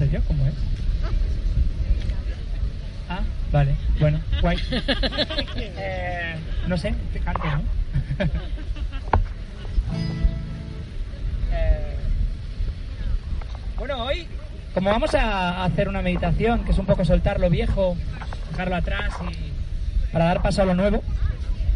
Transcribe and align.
El 0.00 0.10
sello, 0.10 0.22
¿cómo 0.26 0.46
es? 0.46 0.54
Ah, 3.10 3.22
vale, 3.50 3.74
bueno, 3.98 4.20
guay. 4.42 4.58
Eh, 5.56 6.36
no 6.66 6.76
sé, 6.76 6.94
te 7.12 7.20
canto, 7.20 7.44
¿no? 7.44 7.62
Eh, 11.50 11.96
bueno, 13.78 14.04
hoy, 14.04 14.26
como 14.74 14.90
vamos 14.90 15.14
a 15.14 15.64
hacer 15.64 15.88
una 15.88 16.02
meditación, 16.02 16.64
que 16.64 16.72
es 16.72 16.78
un 16.78 16.84
poco 16.84 17.06
soltar 17.06 17.40
lo 17.40 17.48
viejo, 17.48 17.96
dejarlo 18.50 18.76
atrás 18.76 19.14
y 19.30 20.12
para 20.12 20.26
dar 20.26 20.42
paso 20.42 20.60
a 20.60 20.66
lo 20.66 20.74
nuevo, 20.74 21.02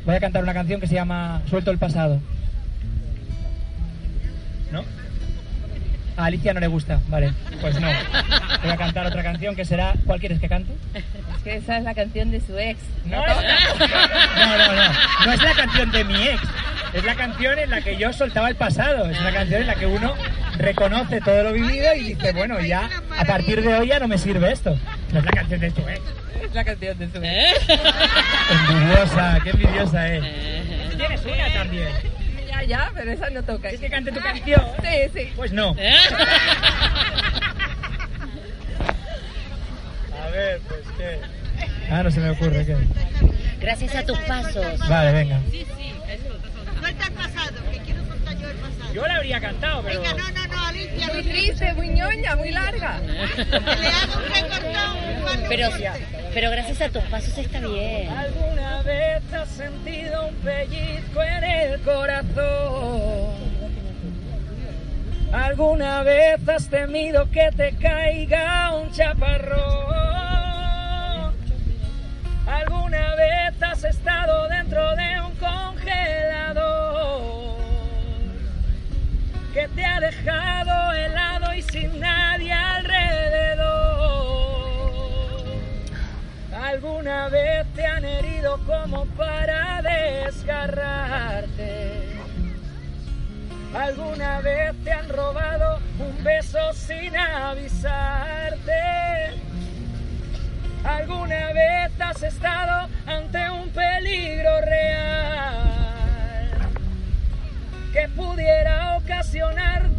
voy 0.04 0.14
a 0.14 0.20
cantar 0.20 0.42
una 0.42 0.52
canción 0.52 0.78
que 0.78 0.86
se 0.86 0.94
llama 0.94 1.40
Suelto 1.48 1.70
el 1.70 1.78
pasado. 1.78 2.20
¿No? 4.70 4.84
A 6.16 6.26
Alicia 6.26 6.52
no 6.52 6.60
le 6.60 6.66
gusta, 6.66 7.00
vale, 7.08 7.32
pues 7.60 7.80
no. 7.80 7.88
Voy 8.62 8.70
a 8.70 8.76
cantar 8.76 9.06
otra 9.06 9.22
canción 9.22 9.56
que 9.56 9.64
será. 9.64 9.94
¿Cuál 10.04 10.20
quieres 10.20 10.38
que 10.40 10.48
cante? 10.48 10.72
Es 10.94 11.42
que 11.42 11.56
esa 11.56 11.78
es 11.78 11.84
la 11.84 11.94
canción 11.94 12.30
de 12.30 12.40
su 12.40 12.56
ex. 12.58 12.78
No, 13.06 13.16
no, 13.16 13.34
no, 13.34 14.74
no, 14.74 15.26
no 15.26 15.32
es 15.32 15.42
la 15.42 15.54
canción 15.54 15.90
de 15.90 16.04
mi 16.04 16.22
ex. 16.28 16.40
Es 16.92 17.04
la 17.04 17.14
canción 17.14 17.58
en 17.58 17.70
la 17.70 17.80
que 17.80 17.96
yo 17.96 18.12
soltaba 18.12 18.48
el 18.50 18.56
pasado. 18.56 19.08
Es 19.08 19.18
una 19.18 19.32
canción 19.32 19.62
en 19.62 19.66
la 19.66 19.74
que 19.74 19.86
uno 19.86 20.14
reconoce 20.58 21.20
todo 21.22 21.44
lo 21.44 21.52
vivido 21.52 21.94
y 21.94 22.14
dice, 22.14 22.32
bueno, 22.32 22.60
ya 22.60 22.90
a 23.18 23.24
partir 23.24 23.62
de 23.62 23.74
hoy 23.74 23.88
ya 23.88 23.98
no 23.98 24.08
me 24.08 24.18
sirve 24.18 24.52
esto. 24.52 24.76
No 25.12 25.18
es 25.18 25.24
la 25.24 25.30
canción 25.30 25.60
de 25.60 25.70
tu 25.70 25.80
ex. 25.88 26.00
Es 26.42 26.54
la 26.54 26.64
canción 26.64 26.98
de 26.98 27.08
su 27.10 27.24
ex. 27.24 27.68
Envidiosa, 28.50 29.40
qué 29.42 29.50
envidiosa 29.50 30.08
es. 30.08 30.24
Tienes 30.96 31.24
una 31.24 31.52
también. 31.54 31.88
Ya, 32.52 32.62
ya, 32.64 32.90
pero 32.94 33.10
esa 33.12 33.30
no 33.30 33.42
toca. 33.42 33.62
¿Quieres 33.70 33.80
que 33.80 33.88
cante 33.90 34.12
tu 34.12 34.20
canción? 34.20 34.62
Sí, 34.82 35.10
sí. 35.14 35.32
Pues 35.36 35.52
no. 35.52 35.70
A 40.22 40.28
ver, 40.30 40.60
pues 40.68 40.80
qué. 40.98 41.18
Ah, 41.90 42.02
no 42.02 42.10
se 42.10 42.20
me 42.20 42.30
ocurre 42.30 42.64
qué. 42.66 42.76
Gracias 43.60 43.94
a 43.94 44.04
tus 44.04 44.18
pasos. 44.20 44.78
Vale, 44.88 45.12
venga. 45.12 45.40
Suelta 46.80 47.06
el 47.06 47.12
pasado, 47.12 47.56
que 47.70 47.78
quiero 47.78 48.02
contar 48.04 48.36
yo 48.38 48.48
el 48.50 48.56
pasado. 48.56 48.92
Yo 48.94 49.06
la 49.06 49.16
habría 49.16 49.40
cantado, 49.40 49.82
pero. 49.82 50.00
Venga, 50.02 50.14
no, 50.14 50.30
no, 50.30 50.46
no, 50.46 50.66
Alicia, 50.66 51.06
Muy 51.12 51.22
triste, 51.22 51.72
muy 51.74 51.88
ñoña, 51.88 52.36
muy 52.36 52.50
larga. 52.50 53.00
que 53.00 53.44
le 53.44 53.88
hago 53.88 54.16
un 54.16 54.34
recortón. 54.34 54.96
un 55.42 55.48
Pero, 55.48 55.70
pero 56.34 56.50
gracias 56.50 56.80
a 56.80 56.88
tus 56.88 57.02
pasos 57.04 57.36
está 57.36 57.60
bien. 57.60 58.08
¿Alguna 58.08 58.82
vez 58.82 59.22
has 59.32 59.48
sentido 59.48 60.26
un 60.26 60.34
pellizco 60.36 61.22
en 61.22 61.44
el 61.44 61.80
corazón? 61.80 63.32
¿Alguna 65.32 66.02
vez 66.02 66.46
has 66.48 66.68
temido 66.68 67.30
que 67.30 67.50
te 67.56 67.74
caiga 67.76 68.74
un 68.74 68.90
chaparrón? 68.92 70.11
¿Alguna 87.02 87.28
vez 87.30 87.66
te 87.74 87.84
han 87.84 88.04
herido 88.04 88.60
como 88.64 89.06
para 89.16 89.82
desgarrarte? 89.82 91.40
¿Alguna 93.74 94.40
vez 94.40 94.72
te 94.84 94.92
han 94.92 95.08
robado 95.08 95.80
un 95.98 96.22
beso 96.22 96.72
sin 96.72 97.16
avisarte? 97.16 98.70
¿Alguna 100.84 101.52
vez 101.52 101.90
has 101.98 102.22
estado 102.22 102.88
ante 103.04 103.50
un 103.50 103.68
peligro 103.70 104.60
real 104.60 106.52
que 107.92 108.08
pudiera 108.10 108.96
ocasionarte 108.96 109.91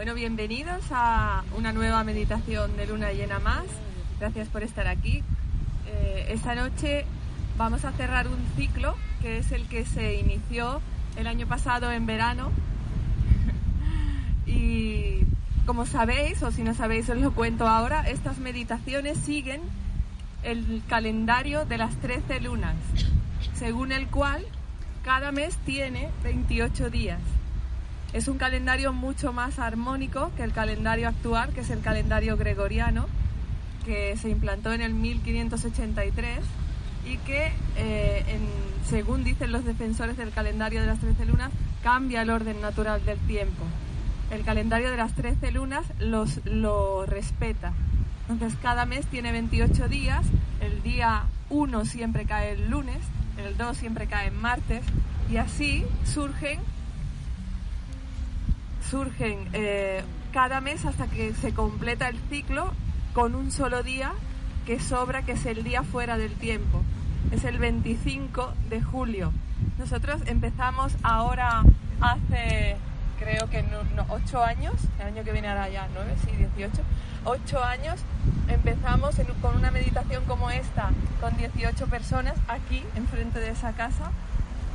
Bueno, 0.00 0.14
bienvenidos 0.14 0.82
a 0.92 1.44
una 1.58 1.74
nueva 1.74 2.02
meditación 2.04 2.74
de 2.78 2.86
luna 2.86 3.12
llena 3.12 3.38
más. 3.38 3.66
Gracias 4.18 4.48
por 4.48 4.62
estar 4.62 4.86
aquí. 4.86 5.22
Eh, 5.86 6.28
esta 6.30 6.54
noche 6.54 7.04
vamos 7.58 7.84
a 7.84 7.92
cerrar 7.92 8.26
un 8.26 8.38
ciclo 8.56 8.96
que 9.20 9.36
es 9.36 9.52
el 9.52 9.68
que 9.68 9.84
se 9.84 10.14
inició 10.14 10.80
el 11.16 11.26
año 11.26 11.46
pasado 11.46 11.92
en 11.92 12.06
verano. 12.06 12.50
y 14.46 15.18
como 15.66 15.84
sabéis, 15.84 16.42
o 16.44 16.50
si 16.50 16.62
no 16.62 16.72
sabéis 16.72 17.10
os 17.10 17.18
lo 17.18 17.34
cuento 17.34 17.68
ahora, 17.68 18.08
estas 18.08 18.38
meditaciones 18.38 19.18
siguen 19.18 19.60
el 20.42 20.82
calendario 20.88 21.66
de 21.66 21.76
las 21.76 21.94
13 21.96 22.40
lunas, 22.40 22.76
según 23.52 23.92
el 23.92 24.06
cual 24.06 24.46
cada 25.04 25.30
mes 25.30 25.58
tiene 25.66 26.08
28 26.24 26.88
días. 26.88 27.20
Es 28.12 28.26
un 28.26 28.38
calendario 28.38 28.92
mucho 28.92 29.32
más 29.32 29.60
armónico 29.60 30.32
que 30.36 30.42
el 30.42 30.52
calendario 30.52 31.08
actual, 31.08 31.50
que 31.50 31.60
es 31.60 31.70
el 31.70 31.80
calendario 31.80 32.36
gregoriano, 32.36 33.06
que 33.84 34.16
se 34.16 34.30
implantó 34.30 34.72
en 34.72 34.80
el 34.80 34.94
1583 34.94 36.40
y 37.06 37.16
que, 37.18 37.52
eh, 37.76 38.24
según 38.88 39.22
dicen 39.22 39.52
los 39.52 39.64
defensores 39.64 40.16
del 40.16 40.32
calendario 40.32 40.80
de 40.80 40.88
las 40.88 40.98
13 40.98 41.24
lunas, 41.24 41.50
cambia 41.84 42.22
el 42.22 42.30
orden 42.30 42.60
natural 42.60 43.04
del 43.04 43.18
tiempo. 43.20 43.64
El 44.32 44.44
calendario 44.44 44.90
de 44.90 44.96
las 44.96 45.14
13 45.14 45.52
lunas 45.52 45.86
lo 46.00 47.06
respeta. 47.06 47.72
Entonces 48.28 48.58
cada 48.60 48.86
mes 48.86 49.06
tiene 49.06 49.30
28 49.32 49.88
días, 49.88 50.26
el 50.60 50.82
día 50.82 51.24
1 51.48 51.84
siempre 51.84 52.26
cae 52.26 52.52
el 52.52 52.70
lunes, 52.70 52.98
el 53.38 53.56
2 53.56 53.76
siempre 53.76 54.06
cae 54.06 54.28
en 54.28 54.36
martes 54.36 54.82
y 55.30 55.36
así 55.36 55.84
surgen 56.04 56.60
surgen 58.90 59.48
eh, 59.52 60.02
cada 60.32 60.60
mes 60.60 60.84
hasta 60.84 61.06
que 61.06 61.32
se 61.34 61.52
completa 61.54 62.08
el 62.08 62.18
ciclo 62.28 62.72
con 63.14 63.34
un 63.34 63.50
solo 63.50 63.82
día 63.82 64.12
que 64.66 64.80
sobra, 64.80 65.22
que 65.22 65.32
es 65.32 65.46
el 65.46 65.62
día 65.64 65.82
fuera 65.82 66.18
del 66.18 66.32
tiempo. 66.34 66.82
Es 67.32 67.44
el 67.44 67.58
25 67.58 68.52
de 68.68 68.82
julio. 68.82 69.32
Nosotros 69.78 70.22
empezamos 70.26 70.92
ahora 71.02 71.62
hace, 72.00 72.76
creo 73.18 73.48
que 73.50 73.62
no, 73.62 73.82
no, 73.94 74.06
8 74.08 74.42
años, 74.44 74.74
el 74.98 75.06
año 75.08 75.24
que 75.24 75.32
viene 75.32 75.48
ahora 75.48 75.68
ya 75.68 75.88
9, 75.94 76.12
sí, 76.24 76.30
18, 76.36 76.82
8 77.24 77.64
años 77.64 78.00
empezamos 78.48 79.18
en- 79.18 79.26
con 79.42 79.56
una 79.56 79.70
meditación 79.70 80.24
como 80.24 80.50
esta, 80.50 80.90
con 81.20 81.36
18 81.36 81.86
personas 81.86 82.34
aquí, 82.48 82.82
enfrente 82.96 83.38
de 83.38 83.50
esa 83.50 83.72
casa 83.72 84.10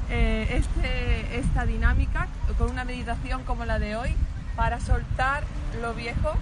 eh, 0.09 0.47
este, 0.51 1.39
esta 1.39 1.65
dinámica 1.65 2.27
con 2.57 2.69
una 2.69 2.83
meditación 2.83 3.43
como 3.43 3.65
la 3.65 3.79
de 3.79 3.95
hoy 3.95 4.15
para 4.55 4.79
soltar 4.79 5.43
lo 5.81 5.93
viejo, 5.93 6.33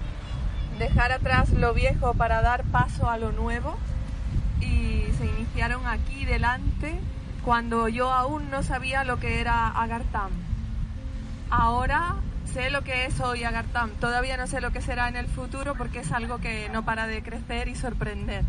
dejar 0.80 1.12
atrás 1.12 1.50
lo 1.50 1.74
viejo 1.74 2.13
para 2.13 2.42
dar 2.42 2.63
paso 2.65 3.10
a 3.10 3.18
lo 3.18 3.31
nuevo 3.31 3.77
y 4.60 5.06
se 5.18 5.25
iniciaron 5.25 5.88
aquí 5.88 6.25
delante 6.25 7.00
cuando 7.44 7.88
yo 7.88 8.12
aún 8.12 8.50
no 8.51 8.63
sabía 8.63 9.04
lo 9.04 9.19
que 9.19 9.42
era 9.42 9.68
Agartam. 9.69 10.31
Ahora 11.50 12.15
sé 12.51 12.69
lo 12.69 12.83
que 12.83 13.06
es 13.06 13.19
hoy 13.19 13.44
Agartam, 13.44 13.92
todavía 14.00 14.38
no 14.38 14.48
sé 14.48 14.62
lo 14.62 14.71
que 14.71 14.81
será 14.81 15.07
en 15.10 15.15
el 15.15 15.27
futuro 15.27 15.75
porque 15.75 16.00
es 16.00 16.12
algo 16.12 16.39
que 16.39 16.69
no 16.69 16.83
para 16.83 17.07
de 17.07 17.24
crecer 17.24 17.68
y 17.68 17.75
sorprender. 17.75 18.44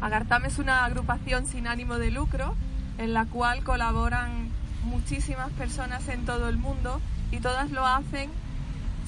Agartam 0.00 0.44
es 0.44 0.58
una 0.58 0.84
agrupación 0.84 1.46
sin 1.46 1.66
ánimo 1.66 1.98
de 1.98 2.10
lucro 2.10 2.54
en 2.98 3.14
la 3.14 3.24
cual 3.24 3.64
colaboran 3.64 4.49
muchísimas 4.84 5.50
personas 5.52 6.08
en 6.08 6.24
todo 6.24 6.48
el 6.48 6.56
mundo 6.56 7.00
y 7.30 7.38
todas 7.38 7.70
lo 7.70 7.86
hacen 7.86 8.30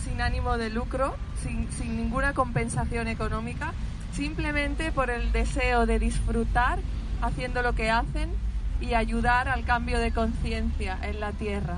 sin 0.04 0.20
ánimo 0.20 0.58
de 0.58 0.70
lucro, 0.70 1.16
sin, 1.42 1.70
sin 1.72 1.96
ninguna 1.96 2.32
compensación 2.34 3.08
económica, 3.08 3.72
simplemente 4.12 4.92
por 4.92 5.10
el 5.10 5.32
deseo 5.32 5.86
de 5.86 5.98
disfrutar 5.98 6.80
haciendo 7.22 7.62
lo 7.62 7.74
que 7.74 7.90
hacen 7.90 8.30
y 8.80 8.94
ayudar 8.94 9.48
al 9.48 9.64
cambio 9.64 9.98
de 9.98 10.12
conciencia 10.12 10.98
en 11.02 11.20
la 11.20 11.32
Tierra. 11.32 11.76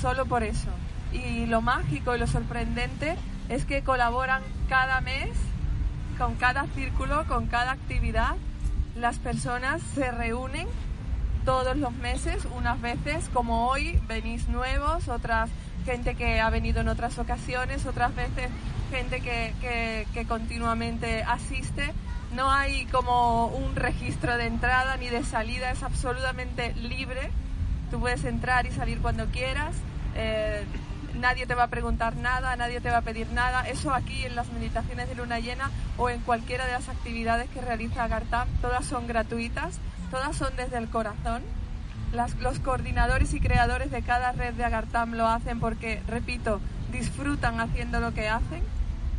Solo 0.00 0.26
por 0.26 0.42
eso. 0.42 0.70
Y 1.12 1.46
lo 1.46 1.60
mágico 1.60 2.16
y 2.16 2.18
lo 2.18 2.26
sorprendente 2.26 3.16
es 3.48 3.64
que 3.64 3.82
colaboran 3.82 4.42
cada 4.68 5.00
mes 5.00 5.30
con 6.18 6.34
cada 6.36 6.66
círculo, 6.74 7.24
con 7.26 7.46
cada 7.46 7.72
actividad. 7.72 8.36
Las 8.96 9.18
personas 9.18 9.82
se 9.94 10.10
reúnen 10.10 10.66
todos 11.44 11.76
los 11.76 11.92
meses, 11.92 12.46
unas 12.56 12.80
veces 12.80 13.28
como 13.32 13.68
hoy 13.68 14.00
venís 14.06 14.48
nuevos, 14.48 15.08
otras 15.08 15.50
gente 15.84 16.14
que 16.14 16.40
ha 16.40 16.48
venido 16.50 16.80
en 16.80 16.88
otras 16.88 17.18
ocasiones, 17.18 17.84
otras 17.86 18.14
veces 18.14 18.48
gente 18.90 19.20
que, 19.20 19.54
que, 19.60 20.06
que 20.14 20.26
continuamente 20.26 21.22
asiste. 21.22 21.92
No 22.34 22.50
hay 22.50 22.86
como 22.86 23.46
un 23.46 23.76
registro 23.76 24.36
de 24.36 24.46
entrada 24.46 24.96
ni 24.96 25.08
de 25.08 25.22
salida, 25.22 25.70
es 25.70 25.82
absolutamente 25.82 26.74
libre. 26.74 27.30
Tú 27.90 28.00
puedes 28.00 28.24
entrar 28.24 28.66
y 28.66 28.72
salir 28.72 29.00
cuando 29.00 29.26
quieras. 29.26 29.74
eh, 30.16 30.64
nadie 31.14 31.46
te 31.46 31.54
va 31.54 31.64
a 31.64 31.68
preguntar 31.68 32.16
nada, 32.16 32.56
nadie 32.56 32.80
te 32.80 32.90
va 32.90 32.98
a 32.98 33.02
pedir 33.02 33.30
nada. 33.30 33.68
Eso 33.68 33.94
aquí 33.94 34.24
en 34.24 34.34
las 34.34 34.48
meditaciones 34.52 35.08
de 35.08 35.14
luna 35.14 35.38
llena 35.38 35.70
o 35.96 36.10
en 36.10 36.20
cualquiera 36.20 36.66
de 36.66 36.72
las 36.72 36.88
actividades 36.88 37.48
que 37.50 37.60
realiza 37.60 38.04
Agartam, 38.04 38.48
todas 38.60 38.84
son 38.84 39.06
gratuitas, 39.06 39.78
todas 40.14 40.36
son 40.36 40.54
desde 40.56 40.78
el 40.78 40.88
corazón. 40.88 41.42
Las- 42.12 42.36
los 42.36 42.60
coordinadores 42.60 43.34
y 43.34 43.40
creadores 43.40 43.90
de 43.90 44.02
cada 44.02 44.30
red 44.30 44.54
de 44.54 44.64
Agartam 44.64 45.14
lo 45.14 45.26
hacen 45.26 45.58
porque, 45.58 46.00
repito, 46.06 46.60
disfrutan 46.92 47.58
haciendo 47.58 47.98
lo 47.98 48.14
que 48.14 48.28
hacen 48.28 48.62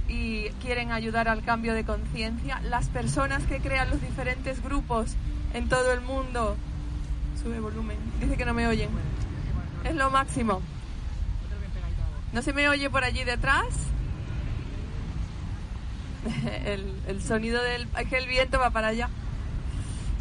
y 0.07 0.45
quieren 0.61 0.93
ayudar 0.93 1.27
al 1.27 1.43
cambio 1.43 1.73
de 1.73 1.83
conciencia. 1.83 2.61
Las 2.61 2.87
personas 2.87 3.43
que 3.43 3.59
crean 3.59 3.89
los 3.89 3.99
diferentes 3.99 4.63
grupos 4.63 5.15
en 5.53 5.67
todo 5.67 5.91
el 5.91 5.99
mundo, 5.99 6.55
sube 7.43 7.59
volumen, 7.59 7.97
dice 8.21 8.37
que 8.37 8.45
no 8.45 8.53
me 8.53 8.65
oyen, 8.67 8.89
es 9.83 9.95
lo 9.95 10.09
máximo. 10.11 10.61
¿No 12.31 12.41
se 12.41 12.53
me 12.53 12.69
oye 12.69 12.89
por 12.89 13.03
allí 13.03 13.25
detrás? 13.25 13.65
El, 16.65 16.93
el 17.07 17.21
sonido 17.21 17.61
del... 17.61 17.87
Es 17.99 18.07
que 18.07 18.17
el 18.17 18.27
viento 18.27 18.59
va 18.59 18.69
para 18.71 18.87
allá. 18.87 19.09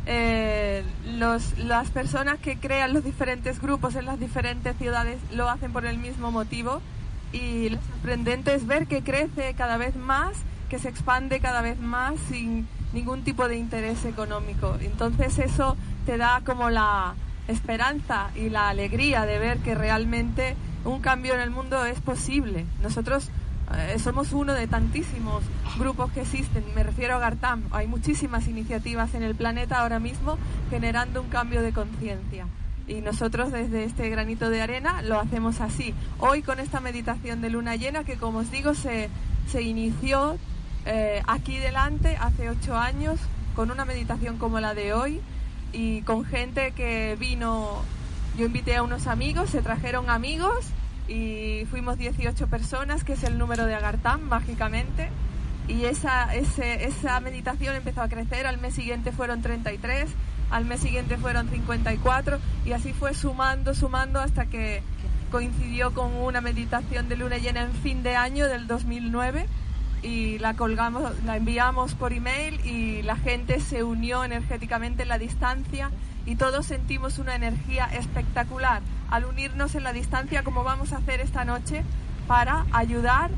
Eh, 0.07 0.85
los, 1.17 1.57
las 1.59 1.91
personas 1.91 2.39
que 2.39 2.59
crean 2.59 2.93
los 2.93 3.05
diferentes 3.05 3.61
grupos 3.61 3.95
en 3.95 4.05
las 4.05 4.21
diferentes 4.21 4.77
ciudades 4.77 5.19
lo 5.33 5.49
hacen 5.49 5.73
por 5.73 5.87
el 5.87 5.97
mismo 5.97 6.31
motivo 6.31 6.83
y 7.33 7.71
lo 7.71 7.79
sorprendente 7.81 8.55
es 8.55 8.67
ver 8.67 8.87
que 8.87 9.03
crece 9.03 9.55
cada 9.55 9.77
vez 9.77 9.97
más, 9.97 10.37
que 10.69 10.79
se 10.79 10.89
expande 10.89 11.41
cada 11.41 11.63
vez 11.63 11.79
más 11.79 12.15
sin 12.29 12.69
ningún 12.93 13.25
tipo 13.25 13.49
de 13.49 13.57
interés 13.57 14.05
económico. 14.05 14.77
Entonces 14.81 15.39
eso 15.39 15.77
te 16.07 16.17
da 16.17 16.43
como 16.45 16.71
la 16.71 17.15
esperanza 17.49 18.31
y 18.35 18.51
la 18.51 18.69
alegría 18.69 19.27
de 19.27 19.39
ver 19.39 19.59
que 19.59 19.75
realmente 19.75 20.55
un 20.85 21.01
cambio 21.01 21.35
en 21.35 21.41
el 21.41 21.51
mundo 21.51 21.85
es 21.85 22.01
posible. 22.01 22.67
Nosotros 22.83 23.31
eh, 23.73 23.99
somos 23.99 24.33
uno 24.33 24.53
de 24.53 24.67
tantísimos 24.67 25.43
grupos 25.79 26.13
que 26.13 26.23
existen, 26.23 26.65
me 26.75 26.83
refiero 26.83 27.17
a 27.17 27.19
Gartam. 27.19 27.63
Hay 27.71 27.87
muchísimas 27.87 28.47
iniciativas 28.49 29.15
en 29.15 29.23
el 29.23 29.35
planeta 29.35 29.81
ahora 29.81 29.99
mismo 29.99 30.39
generando 30.71 31.21
un 31.23 31.29
cambio 31.29 31.63
de 31.63 31.73
conciencia. 31.73 32.47
Y 32.87 33.01
nosotros 33.01 33.51
desde 33.51 33.85
este 33.85 34.11
granito 34.11 34.51
de 34.51 34.61
arena 34.61 35.01
lo 35.03 35.19
hacemos 35.19 35.61
así. 35.61 35.95
Hoy 36.19 36.43
con 36.43 36.61
esta 36.61 36.81
meditación 36.81 37.41
de 37.41 37.51
luna 37.51 37.77
llena 37.77 38.05
que 38.05 38.17
como 38.17 38.41
os 38.41 38.51
digo 38.51 38.75
se, 38.75 39.09
se 39.51 39.63
inició 39.63 40.37
eh, 40.85 41.23
aquí 41.27 41.57
delante 41.57 42.17
hace 42.21 42.51
ocho 42.51 42.77
años 42.77 43.19
con 43.57 43.71
una 43.71 43.87
meditación 43.87 44.37
como 44.37 44.61
la 44.61 44.75
de 44.75 44.93
hoy 44.93 45.21
y 45.73 46.03
con 46.03 46.25
gente 46.25 46.73
que 46.73 47.17
vino, 47.19 47.83
yo 48.37 48.47
invité 48.47 48.77
a 48.77 48.83
unos 48.83 49.07
amigos, 49.07 49.51
se 49.51 49.63
trajeron 49.63 50.11
amigos 50.11 50.67
y 51.09 51.65
fuimos 51.71 51.99
18 51.99 52.47
personas, 52.49 53.05
que 53.05 53.13
es 53.15 53.23
el 53.25 53.39
número 53.39 53.67
de 53.67 53.75
Agartam, 53.75 54.23
mágicamente. 54.23 55.11
Y 55.69 55.85
esa, 55.85 56.35
ese- 56.35 56.85
esa 56.85 57.21
meditación 57.21 57.75
empezó 57.75 58.03
a 58.03 58.09
crecer, 58.09 58.47
al 58.47 58.59
mes 58.59 58.75
siguiente 58.75 59.13
fueron 59.13 59.41
33, 59.43 60.11
al 60.51 60.65
mes 60.67 60.81
siguiente 60.81 61.17
fueron 61.17 61.49
54 61.49 62.39
y 62.67 62.73
así 62.73 62.93
fue 62.93 63.15
sumando, 63.15 63.75
sumando 63.75 64.21
hasta 64.21 64.47
que 64.47 64.83
coincidió 65.31 65.93
con 65.95 66.15
una 66.15 66.41
meditación 66.41 67.09
de 67.09 67.17
luna 67.17 67.39
llena 67.39 67.63
en 67.63 67.73
fin 67.73 68.03
de 68.03 68.15
año 68.15 68.47
del 68.47 68.67
2009 68.67 69.47
y 70.03 70.39
la 70.39 70.55
colgamos, 70.55 71.13
la 71.25 71.37
enviamos 71.39 71.95
por 71.95 72.13
email 72.13 72.61
y 72.67 73.01
la 73.03 73.17
gente 73.17 73.59
se 73.59 73.83
unió 73.83 74.23
energéticamente 74.23 75.03
en 75.05 75.09
la 75.09 75.19
distancia 75.19 75.91
y 76.27 76.37
todos 76.37 76.67
sentimos 76.67 77.19
una 77.19 77.35
energía 77.35 77.87
espectacular 77.87 78.83
al 79.11 79.25
unirnos 79.25 79.75
en 79.75 79.85
la 79.85 79.93
distancia 79.93 80.43
como 80.43 80.65
vamos 80.65 80.93
a 80.93 80.99
hacer 80.99 81.21
esta 81.21 81.45
noche 81.45 81.85
para 82.27 82.67
ayudar 82.73 83.31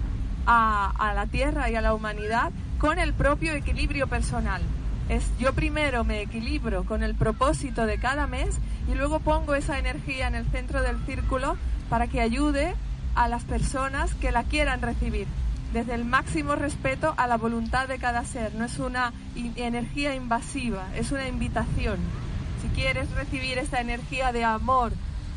a, 0.47 1.13
la 1.15 1.27
Tierra 1.27 1.71
y 1.71 1.75
a 1.75 1.81
la 1.81 1.95
humanidad 1.95 2.53
con 2.79 2.99
el 2.99 3.13
propio 3.13 3.53
equilibrio 3.53 4.07
personal. 4.07 4.63
Es, 5.09 5.25
yo 5.39 5.53
primero 5.53 6.05
me 6.05 6.23
equilibro 6.23 6.85
con 6.85 7.03
el 7.03 7.15
propósito 7.15 7.87
de 7.87 7.99
cada 7.99 8.27
mes 8.27 8.59
y 8.91 8.95
luego 8.95 9.21
pongo 9.21 9.55
esa 9.55 9.79
energía 9.79 10.29
en 10.29 10.35
el 10.35 10.47
centro 10.47 10.83
del 10.83 10.99
círculo 11.07 11.57
para 11.89 12.07
que 12.07 12.21
ayude 12.21 12.75
a 13.15 13.29
las 13.29 13.45
personas 13.45 14.15
que 14.15 14.31
la 14.31 14.45
quieran 14.45 14.83
recibir, 14.83 15.27
desde 15.73 15.95
el 15.95 16.05
máximo 16.05 16.55
respeto 16.55 17.15
a 17.17 17.27
la 17.27 17.37
voluntad 17.37 17.89
de 17.89 17.99
cada 17.99 18.25
ser. 18.25 18.55
No 18.55 18.65
es 18.65 18.79
una 18.79 19.13
energía 19.57 20.15
invasiva, 20.15 20.85
es 20.95 21.13
una 21.13 21.27
invitación. 21.27 21.99
Quieres 22.75 23.11
recibir 23.13 23.59
esta 23.59 23.81
energía 23.81 24.33
de 24.33 24.45
amor 24.45 24.93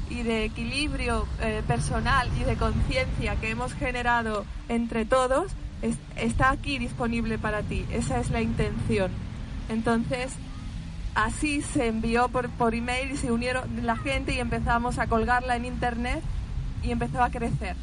y 0.09 0.24
de 0.24 0.45
equilibrio 0.45 1.27
eh, 1.41 1.62
personal 1.67 2.27
y 2.39 2.43
de 2.43 2.55
conciencia 2.55 3.36
que 3.36 3.50
hemos 3.51 3.74
generado 3.74 4.45
entre 4.67 5.05
todos, 5.05 5.51
es- 5.81 5.98
está 6.15 6.50
aquí 6.51 6.79
disponible 6.79 7.38
para 7.38 7.62
ti. 7.62 7.86
Esa 7.91 8.19
es 8.19 8.29
la 8.31 8.41
intención. 8.41 9.12
Entonces, 9.69 10.33
así 11.15 11.62
se 11.62 11.88
envió 11.88 12.27
por, 12.29 12.50
por 12.50 12.74
email 12.74 13.12
y 13.12 13.17
se 13.17 13.31
unieron 13.31 13.86
la 13.86 13.95
gente 13.98 14.33
y 14.33 14.39
empezamos 14.39 14.98
a 14.98 15.07
colgarla 15.07 15.55
en 15.55 15.65
internet 15.65 16.21
y 16.83 16.91
empezó 16.91 17.21
a 17.24 17.29
crecer. 17.29 17.75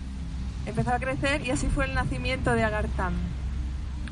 Empezó 0.67 0.93
a 0.93 0.99
crecer 0.99 1.47
y 1.47 1.50
así 1.50 1.69
fue 1.69 1.85
el 1.85 1.95
nacimiento 1.95 2.53
de 2.55 2.65
Agartam. 2.65 3.12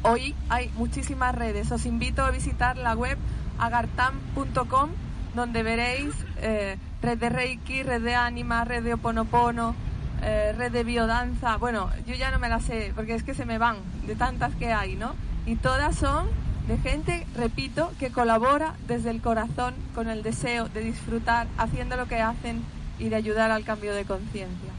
Hoy 0.03 0.35
hay 0.51 0.71
muchísimas 0.77 1.35
redes. 1.35 1.73
Os 1.73 1.85
invito 1.87 2.23
a 2.25 2.31
visitar 2.31 2.77
la 2.77 2.95
web 2.95 3.19
agartam.com 3.59 4.91
donde 5.35 5.63
veréis 5.63 6.15
eh, 6.39 6.77
red 7.03 7.19
de 7.19 7.29
Reiki, 7.29 7.83
red 7.83 8.03
de 8.03 8.15
Anima, 8.15 8.65
red 8.65 8.83
de 8.83 8.95
Oponopono, 8.95 9.75
eh, 10.23 10.55
red 10.57 10.73
de 10.73 10.85
biodanza. 10.85 11.57
Bueno, 11.57 11.91
yo 12.07 12.15
ya 12.15 12.31
no 12.31 12.39
me 12.39 12.49
las 12.49 12.65
sé 12.65 12.93
porque 12.95 13.15
es 13.15 13.23
que 13.23 13.35
se 13.35 13.45
me 13.45 13.59
van 13.59 13.77
de 14.07 14.17
tantas 14.17 14.55
que 14.55 14.73
hay, 14.73 14.97
¿no? 14.97 15.15
Y 15.47 15.57
todas 15.57 15.97
son 15.97 16.29
de 16.69 16.79
gente, 16.79 17.27
repito, 17.37 17.93
que 17.99 18.11
colabora 18.11 18.75
desde 18.87 19.11
el 19.11 19.21
corazón 19.21 19.75
con 19.95 20.09
el 20.09 20.23
deseo 20.23 20.69
de 20.69 20.81
disfrutar 20.81 21.47
haciendo 21.59 21.97
lo 21.97 22.07
que 22.07 22.23
hacen 22.23 22.63
y 22.99 23.11
de 23.11 23.17
ayudar 23.17 23.51
al 23.51 23.65
cambio 23.65 23.95
de 23.95 24.05
conciencia. 24.05 24.71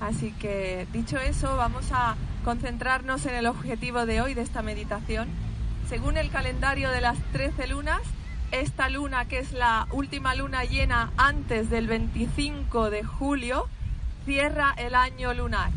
Así 0.00 0.32
que, 0.32 0.86
dicho 0.92 1.16
eso, 1.18 1.56
vamos 1.56 1.86
a 1.92 2.16
concentrarnos 2.44 3.24
en 3.26 3.36
el 3.36 3.46
objetivo 3.46 4.04
de 4.04 4.20
hoy 4.20 4.34
de 4.34 4.42
esta 4.42 4.60
meditación. 4.60 5.28
Según 5.88 6.16
el 6.16 6.30
calendario 6.30 6.90
de 6.90 7.00
las 7.00 7.16
13 7.32 7.68
lunas, 7.68 8.02
esta 8.52 8.90
luna, 8.90 9.24
que 9.24 9.38
es 9.38 9.52
la 9.52 9.88
última 9.90 10.34
luna 10.34 10.64
llena 10.64 11.10
antes 11.16 11.70
del 11.70 11.88
25 11.88 12.90
de 12.90 13.02
julio, 13.02 13.66
cierra 14.26 14.74
el 14.76 14.94
año 14.94 15.32
lunar. 15.34 15.70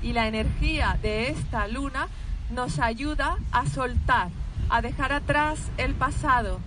Y 0.00 0.12
la 0.12 0.28
energía 0.28 0.98
de 1.02 1.28
esta 1.30 1.66
luna 1.66 2.08
nos 2.50 2.78
ayuda 2.78 3.38
a 3.50 3.66
soltar, 3.66 4.28
a 4.70 4.82
dejar 4.82 5.12
atrás 5.12 5.58
el 5.76 5.94
pasado, 5.94 6.60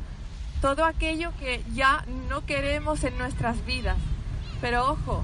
todo 0.62 0.86
aquello 0.86 1.32
que 1.40 1.64
ya 1.74 2.04
no 2.30 2.46
queremos 2.46 3.04
en 3.06 3.18
nuestras 3.18 3.66
vidas. 3.66 3.98
Pero 4.60 4.92
ojo, 4.92 5.24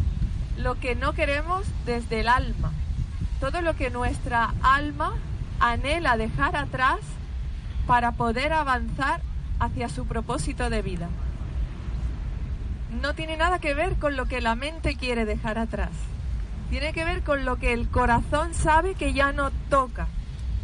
lo 0.58 0.80
que 0.80 0.96
no 0.96 1.14
queremos 1.14 1.66
desde 1.86 2.22
el 2.22 2.30
alma, 2.30 2.72
todo 3.42 3.62
lo 3.62 3.76
que 3.76 3.90
nuestra 3.90 4.54
alma 4.62 5.14
anhela 5.60 6.16
dejar 6.16 6.56
atrás 6.56 7.00
para 7.86 8.14
poder 8.14 8.54
avanzar 8.54 9.22
hacia 9.64 9.90
su 9.90 10.06
propósito 10.06 10.70
de 10.70 10.82
vida. 10.82 11.10
No 13.02 13.14
tiene 13.16 13.38
nada 13.38 13.60
que 13.60 13.74
ver 13.74 13.96
con 13.96 14.16
lo 14.16 14.26
que 14.26 14.42
la 14.42 14.56
mente 14.56 14.96
quiere 14.96 15.26
dejar 15.26 15.58
atrás. 15.58 15.92
Tiene 16.70 16.94
que 16.94 17.06
ver 17.06 17.24
con 17.24 17.46
lo 17.46 17.58
que 17.58 17.74
el 17.74 17.90
corazón 17.90 18.54
sabe 18.54 18.96
que 18.96 19.14
ya 19.14 19.32
no 19.32 19.52
toca, 19.70 20.08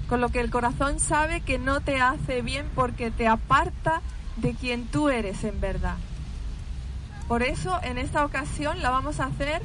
con 0.08 0.22
lo 0.22 0.30
que 0.30 0.40
el 0.40 0.50
corazón 0.50 1.00
sabe 1.00 1.42
que 1.42 1.60
no 1.60 1.82
te 1.82 2.02
hace 2.02 2.42
bien 2.42 2.68
porque 2.76 3.12
te 3.12 3.28
aparta 3.28 4.02
de 4.38 4.54
quien 4.54 4.88
tú 4.88 5.10
eres 5.10 5.44
en 5.44 5.60
verdad. 5.60 5.98
Por 7.28 7.44
eso 7.44 7.80
en 7.84 7.98
esta 7.98 8.26
ocasión 8.26 8.82
la 8.82 8.90
vamos 8.90 9.20
a 9.20 9.26
hacer 9.26 9.62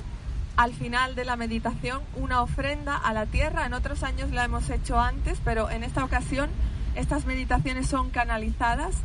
al 0.56 0.72
final 0.72 1.14
de 1.14 1.24
la 1.24 1.36
meditación 1.36 2.00
una 2.16 2.42
ofrenda 2.42 2.96
a 2.96 3.12
la 3.12 3.26
tierra. 3.26 3.66
En 3.66 3.74
otros 3.74 4.02
años 4.02 4.30
la 4.30 4.44
hemos 4.44 4.68
hecho 4.70 5.00
antes, 5.00 5.38
pero 5.44 5.70
en 5.70 5.82
esta 5.82 6.04
ocasión 6.04 6.50
estas 6.94 7.26
meditaciones 7.26 7.88
son 7.88 8.10
canalizadas. 8.10 8.96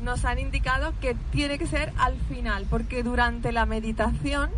Nos 0.00 0.24
han 0.24 0.38
indicado 0.38 0.94
que 1.00 1.14
tiene 1.30 1.58
que 1.58 1.66
ser 1.66 1.92
al 1.98 2.16
final, 2.28 2.66
porque 2.70 3.02
durante 3.02 3.52
la 3.52 3.66
meditación 3.66 4.50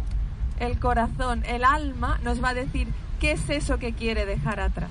el 0.60 0.78
corazón, 0.78 1.42
el 1.46 1.64
alma 1.64 2.20
nos 2.22 2.42
va 2.42 2.50
a 2.50 2.54
decir 2.54 2.88
qué 3.20 3.32
es 3.32 3.50
eso 3.50 3.78
que 3.78 3.92
quiere 3.92 4.26
dejar 4.26 4.60
atrás. 4.60 4.90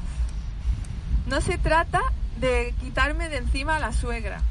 No 1.27 1.39
se 1.39 1.57
trata 1.57 2.01
de 2.39 2.73
quitarme 2.81 3.29
de 3.29 3.37
encima 3.37 3.77
a 3.77 3.79
la 3.79 3.93
suegra, 3.93 4.41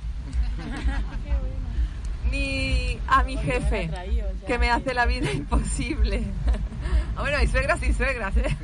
ni 2.30 2.98
a 3.06 3.22
mi 3.24 3.36
jefe, 3.36 3.90
que 4.46 4.58
me 4.58 4.70
hace 4.70 4.94
la 4.94 5.06
vida 5.06 5.30
imposible. 5.32 6.24
Ah, 7.16 7.22
bueno, 7.22 7.36
hay 7.36 7.48
suegras 7.48 7.82
y 7.82 7.92
suegras, 7.92 8.34
¿eh? 8.36 8.56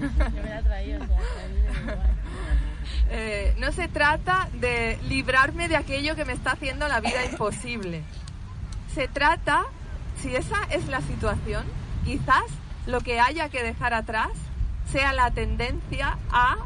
Eh, 3.10 3.54
no 3.58 3.70
se 3.72 3.88
trata 3.88 4.48
de 4.54 4.98
librarme 5.08 5.68
de 5.68 5.76
aquello 5.76 6.16
que 6.16 6.24
me 6.24 6.32
está 6.32 6.52
haciendo 6.52 6.88
la 6.88 7.00
vida 7.00 7.24
imposible. 7.24 8.02
Se 8.94 9.08
trata, 9.08 9.64
si 10.20 10.34
esa 10.34 10.56
es 10.70 10.88
la 10.88 11.00
situación, 11.00 11.64
quizás 12.04 12.44
lo 12.86 13.00
que 13.00 13.20
haya 13.20 13.48
que 13.48 13.62
dejar 13.62 13.94
atrás 13.94 14.30
sea 14.90 15.12
la 15.12 15.30
tendencia 15.30 16.18
a 16.30 16.56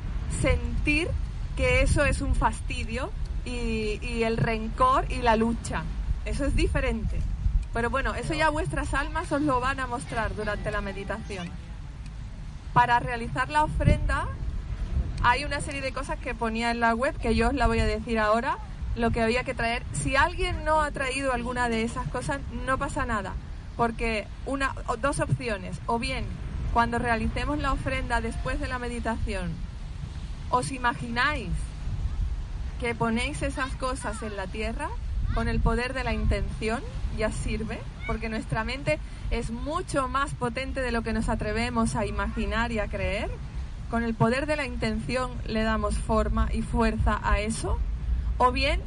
sentir 0.40 1.08
que 1.56 1.82
eso 1.82 2.04
es 2.04 2.20
un 2.20 2.34
fastidio 2.34 3.10
y, 3.44 3.98
y 4.02 4.22
el 4.22 4.36
rencor 4.36 5.10
y 5.10 5.22
la 5.22 5.36
lucha. 5.36 5.82
Eso 6.24 6.44
es 6.44 6.54
diferente. 6.54 7.20
Pero 7.72 7.90
bueno, 7.90 8.14
eso 8.14 8.34
ya 8.34 8.50
vuestras 8.50 8.94
almas 8.94 9.30
os 9.30 9.42
lo 9.42 9.60
van 9.60 9.80
a 9.80 9.86
mostrar 9.86 10.34
durante 10.34 10.70
la 10.70 10.80
meditación. 10.80 11.48
Para 12.72 12.98
realizar 13.00 13.48
la 13.48 13.64
ofrenda 13.64 14.26
hay 15.22 15.44
una 15.44 15.60
serie 15.60 15.80
de 15.80 15.92
cosas 15.92 16.18
que 16.18 16.34
ponía 16.34 16.70
en 16.70 16.80
la 16.80 16.94
web 16.94 17.16
que 17.18 17.34
yo 17.34 17.48
os 17.48 17.54
la 17.54 17.66
voy 17.66 17.80
a 17.80 17.86
decir 17.86 18.18
ahora, 18.18 18.58
lo 18.96 19.10
que 19.10 19.22
había 19.22 19.44
que 19.44 19.54
traer. 19.54 19.82
Si 19.92 20.16
alguien 20.16 20.64
no 20.64 20.80
ha 20.80 20.90
traído 20.90 21.32
alguna 21.32 21.68
de 21.68 21.82
esas 21.82 22.08
cosas, 22.08 22.40
no 22.66 22.78
pasa 22.78 23.06
nada, 23.06 23.34
porque 23.76 24.26
una 24.46 24.74
dos 25.00 25.20
opciones, 25.20 25.78
o 25.86 25.98
bien 25.98 26.24
cuando 26.72 26.98
realicemos 26.98 27.58
la 27.58 27.72
ofrenda 27.72 28.20
después 28.20 28.60
de 28.60 28.68
la 28.68 28.78
meditación, 28.78 29.52
os 30.50 30.72
imagináis 30.72 31.50
que 32.80 32.94
ponéis 32.94 33.42
esas 33.42 33.74
cosas 33.76 34.22
en 34.22 34.36
la 34.36 34.46
tierra 34.46 34.88
con 35.34 35.48
el 35.48 35.60
poder 35.60 35.94
de 35.94 36.04
la 36.04 36.14
intención, 36.14 36.80
ya 37.16 37.30
sirve, 37.30 37.78
porque 38.06 38.28
nuestra 38.28 38.64
mente 38.64 38.98
es 39.30 39.50
mucho 39.50 40.08
más 40.08 40.34
potente 40.34 40.80
de 40.80 40.90
lo 40.90 41.02
que 41.02 41.12
nos 41.12 41.28
atrevemos 41.28 41.94
a 41.94 42.06
imaginar 42.06 42.72
y 42.72 42.78
a 42.78 42.88
creer. 42.88 43.30
Con 43.90 44.04
el 44.04 44.14
poder 44.14 44.46
de 44.46 44.54
la 44.54 44.66
intención 44.66 45.32
le 45.46 45.64
damos 45.64 45.98
forma 45.98 46.48
y 46.52 46.62
fuerza 46.62 47.20
a 47.24 47.40
eso. 47.40 47.78
O 48.38 48.52
bien, 48.52 48.80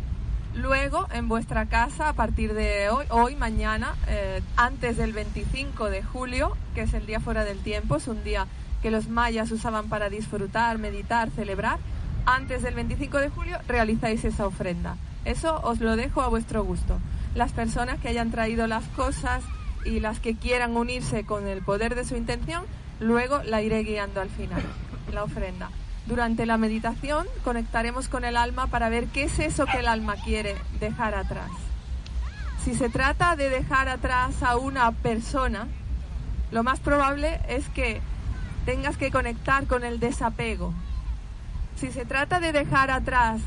luego 0.55 1.07
en 1.11 1.27
vuestra 1.27 1.65
casa, 1.65 2.07
a 2.07 2.13
partir 2.13 2.53
de 2.53 2.89
hoy, 2.89 3.05
hoy 3.09 3.35
mañana, 3.35 3.95
eh, 4.07 4.41
antes 4.55 4.95
del 4.95 5.11
25 5.11 5.89
de 5.89 6.03
julio, 6.03 6.55
que 6.73 6.83
es 6.83 6.93
el 6.93 7.05
día 7.05 7.19
fuera 7.19 7.43
del 7.43 7.59
tiempo, 7.59 7.97
es 7.97 8.07
un 8.07 8.23
día 8.23 8.47
que 8.81 8.91
los 8.91 9.09
mayas 9.09 9.51
usaban 9.51 9.89
para 9.89 10.09
disfrutar, 10.09 10.77
meditar, 10.77 11.29
celebrar, 11.31 11.79
antes 12.25 12.61
del 12.63 12.73
25 12.75 13.17
de 13.17 13.29
julio 13.29 13.57
realizáis 13.67 14.23
esa 14.23 14.47
ofrenda. 14.47 14.95
Eso 15.25 15.59
os 15.63 15.81
lo 15.81 15.97
dejo 15.97 16.21
a 16.21 16.29
vuestro 16.29 16.63
gusto. 16.63 16.97
Las 17.35 17.51
personas 17.51 17.99
que 17.99 18.07
hayan 18.07 18.31
traído 18.31 18.67
las 18.67 18.85
cosas 18.89 19.43
y 19.83 19.99
las 19.99 20.21
que 20.21 20.35
quieran 20.35 20.77
unirse 20.77 21.25
con 21.25 21.45
el 21.47 21.61
poder 21.61 21.95
de 21.95 22.05
su 22.05 22.15
intención, 22.15 22.63
luego 23.01 23.43
la 23.43 23.61
iré 23.61 23.83
guiando 23.83 24.21
al 24.21 24.29
final, 24.29 24.63
la 25.13 25.23
ofrenda. 25.23 25.69
Durante 26.05 26.45
la 26.45 26.57
meditación 26.57 27.27
conectaremos 27.43 28.09
con 28.09 28.25
el 28.25 28.35
alma 28.35 28.67
para 28.67 28.89
ver 28.89 29.07
qué 29.07 29.23
es 29.23 29.39
eso 29.39 29.65
que 29.65 29.79
el 29.79 29.87
alma 29.87 30.15
quiere 30.15 30.55
dejar 30.79 31.15
atrás. 31.15 31.49
Si 32.63 32.75
se 32.75 32.89
trata 32.89 33.35
de 33.35 33.49
dejar 33.49 33.89
atrás 33.89 34.43
a 34.43 34.57
una 34.57 34.91
persona, 34.91 35.67
lo 36.51 36.63
más 36.63 36.79
probable 36.79 37.39
es 37.47 37.67
que 37.69 38.01
tengas 38.65 38.97
que 38.97 39.11
conectar 39.11 39.65
con 39.67 39.83
el 39.83 39.99
desapego. 39.99 40.73
Si 41.75 41.91
se 41.91 42.05
trata 42.05 42.39
de 42.39 42.51
dejar 42.51 42.91
atrás 42.91 43.41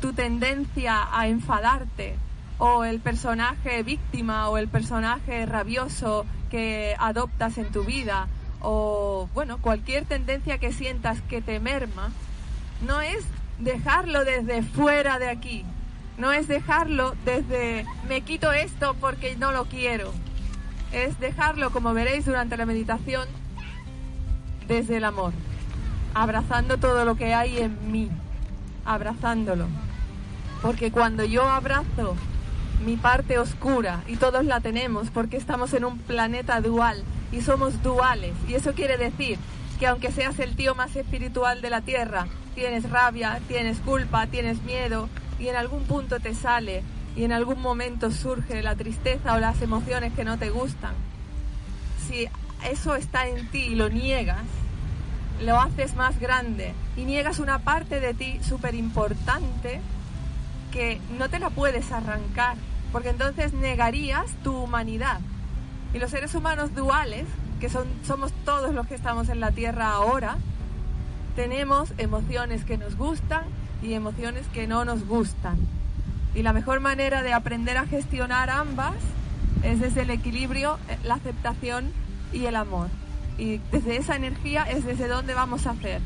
tu 0.00 0.12
tendencia 0.12 1.08
a 1.12 1.28
enfadarte 1.28 2.16
o 2.58 2.84
el 2.84 3.00
personaje 3.00 3.82
víctima 3.82 4.48
o 4.48 4.58
el 4.58 4.68
personaje 4.68 5.44
rabioso 5.46 6.26
que 6.50 6.94
adoptas 6.98 7.58
en 7.58 7.70
tu 7.72 7.84
vida 7.84 8.28
o 8.68 9.28
bueno, 9.32 9.58
cualquier 9.58 10.06
tendencia 10.06 10.58
que 10.58 10.72
sientas 10.72 11.20
que 11.22 11.40
te 11.40 11.60
merma, 11.60 12.10
no 12.84 13.00
es 13.00 13.24
dejarlo 13.60 14.24
desde 14.24 14.64
fuera 14.64 15.20
de 15.20 15.28
aquí, 15.28 15.64
no 16.18 16.32
es 16.32 16.48
dejarlo 16.48 17.14
desde 17.24 17.86
me 18.08 18.22
quito 18.22 18.52
esto 18.52 18.96
porque 19.00 19.36
no 19.36 19.52
lo 19.52 19.66
quiero, 19.66 20.12
es 20.90 21.20
dejarlo 21.20 21.70
como 21.70 21.94
veréis 21.94 22.26
durante 22.26 22.56
la 22.56 22.66
meditación 22.66 23.28
desde 24.66 24.96
el 24.96 25.04
amor, 25.04 25.32
abrazando 26.12 26.76
todo 26.76 27.04
lo 27.04 27.14
que 27.14 27.34
hay 27.34 27.58
en 27.58 27.92
mí, 27.92 28.10
abrazándolo. 28.84 29.66
Porque 30.60 30.90
cuando 30.90 31.24
yo 31.24 31.48
abrazo 31.48 32.16
mi 32.84 32.96
parte 32.96 33.38
oscura, 33.38 34.02
y 34.08 34.16
todos 34.16 34.44
la 34.44 34.58
tenemos 34.58 35.10
porque 35.10 35.36
estamos 35.36 35.72
en 35.72 35.84
un 35.84 35.98
planeta 35.98 36.60
dual 36.60 37.04
y 37.36 37.42
somos 37.42 37.82
duales, 37.82 38.32
y 38.48 38.54
eso 38.54 38.72
quiere 38.72 38.96
decir 38.96 39.38
que 39.78 39.86
aunque 39.86 40.10
seas 40.10 40.38
el 40.38 40.56
tío 40.56 40.74
más 40.74 40.96
espiritual 40.96 41.60
de 41.60 41.68
la 41.68 41.82
tierra, 41.82 42.26
tienes 42.54 42.88
rabia, 42.88 43.40
tienes 43.46 43.78
culpa, 43.80 44.26
tienes 44.26 44.62
miedo 44.62 45.10
y 45.38 45.48
en 45.48 45.56
algún 45.56 45.84
punto 45.84 46.18
te 46.18 46.34
sale 46.34 46.82
y 47.14 47.24
en 47.24 47.32
algún 47.32 47.60
momento 47.60 48.10
surge 48.10 48.62
la 48.62 48.74
tristeza 48.74 49.34
o 49.34 49.38
las 49.38 49.60
emociones 49.60 50.14
que 50.14 50.24
no 50.24 50.38
te 50.38 50.48
gustan. 50.48 50.94
Si 52.08 52.26
eso 52.64 52.94
está 52.94 53.28
en 53.28 53.46
ti 53.48 53.58
y 53.58 53.74
lo 53.74 53.90
niegas, 53.90 54.46
lo 55.44 55.60
haces 55.60 55.94
más 55.94 56.18
grande 56.18 56.72
y 56.96 57.04
niegas 57.04 57.38
una 57.38 57.58
parte 57.58 58.00
de 58.00 58.14
ti 58.14 58.40
súper 58.42 58.74
importante 58.74 59.82
que 60.72 61.02
no 61.18 61.28
te 61.28 61.38
la 61.38 61.50
puedes 61.50 61.92
arrancar, 61.92 62.56
porque 62.92 63.10
entonces 63.10 63.52
negarías 63.52 64.26
tu 64.42 64.56
humanidad. 64.56 65.20
Y 65.96 65.98
los 65.98 66.10
seres 66.10 66.34
humanos 66.34 66.74
duales, 66.74 67.24
que 67.58 67.70
son, 67.70 67.86
somos 68.06 68.30
todos 68.44 68.74
los 68.74 68.86
que 68.86 68.94
estamos 68.94 69.30
en 69.30 69.40
la 69.40 69.52
Tierra 69.52 69.92
ahora, 69.92 70.36
tenemos 71.36 71.94
emociones 71.96 72.66
que 72.66 72.76
nos 72.76 72.98
gustan 72.98 73.44
y 73.82 73.94
emociones 73.94 74.46
que 74.48 74.66
no 74.66 74.84
nos 74.84 75.06
gustan. 75.06 75.56
Y 76.34 76.42
la 76.42 76.52
mejor 76.52 76.80
manera 76.80 77.22
de 77.22 77.32
aprender 77.32 77.78
a 77.78 77.86
gestionar 77.86 78.50
ambas 78.50 78.92
es 79.62 79.80
desde 79.80 80.02
el 80.02 80.10
equilibrio, 80.10 80.78
la 81.02 81.14
aceptación 81.14 81.90
y 82.30 82.44
el 82.44 82.56
amor. 82.56 82.88
Y 83.38 83.62
desde 83.72 83.96
esa 83.96 84.16
energía 84.16 84.64
es 84.64 84.84
desde 84.84 85.08
donde 85.08 85.32
vamos 85.32 85.66
a 85.66 85.70
hacer 85.70 86.02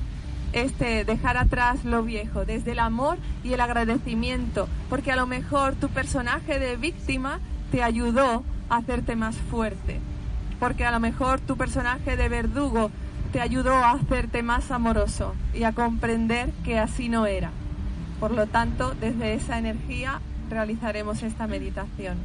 este 0.52 1.04
dejar 1.04 1.36
atrás 1.36 1.84
lo 1.84 2.04
viejo, 2.04 2.44
desde 2.44 2.72
el 2.72 2.78
amor 2.78 3.18
y 3.42 3.54
el 3.54 3.60
agradecimiento, 3.60 4.68
porque 4.88 5.10
a 5.10 5.16
lo 5.16 5.26
mejor 5.26 5.74
tu 5.74 5.88
personaje 5.88 6.60
de 6.60 6.76
víctima 6.76 7.40
te 7.72 7.82
ayudó 7.82 8.44
hacerte 8.70 9.16
más 9.16 9.36
fuerte, 9.36 10.00
porque 10.58 10.86
a 10.86 10.92
lo 10.92 11.00
mejor 11.00 11.40
tu 11.40 11.56
personaje 11.56 12.16
de 12.16 12.28
verdugo 12.28 12.90
te 13.32 13.40
ayudó 13.40 13.74
a 13.74 13.92
hacerte 13.92 14.42
más 14.42 14.70
amoroso 14.70 15.34
y 15.54 15.64
a 15.64 15.72
comprender 15.72 16.50
que 16.64 16.78
así 16.78 17.08
no 17.08 17.26
era. 17.26 17.50
Por 18.18 18.32
lo 18.32 18.46
tanto, 18.46 18.94
desde 19.00 19.34
esa 19.34 19.58
energía 19.58 20.20
realizaremos 20.48 21.22
esta 21.22 21.46
meditación. 21.46 22.18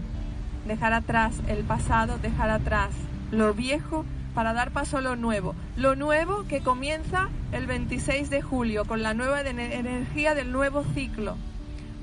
Dejar 0.68 0.94
atrás 0.94 1.36
el 1.48 1.64
pasado, 1.64 2.18
dejar 2.18 2.50
atrás 2.50 2.90
lo 3.32 3.54
viejo 3.54 4.06
para 4.34 4.54
dar 4.54 4.72
paso 4.72 4.98
a 4.98 5.02
lo 5.02 5.16
nuevo. 5.16 5.56
Lo 5.78 5.96
nuevo 5.96 6.46
que 6.48 6.62
comienza 6.62 7.30
el 7.52 7.68
26 7.68 8.30
de 8.30 8.42
julio 8.42 8.86
con 8.86 9.04
la 9.04 9.14
nueva 9.14 9.42
energía 9.42 10.36
del 10.36 10.52
nuevo 10.52 10.84
ciclo. 10.94 11.38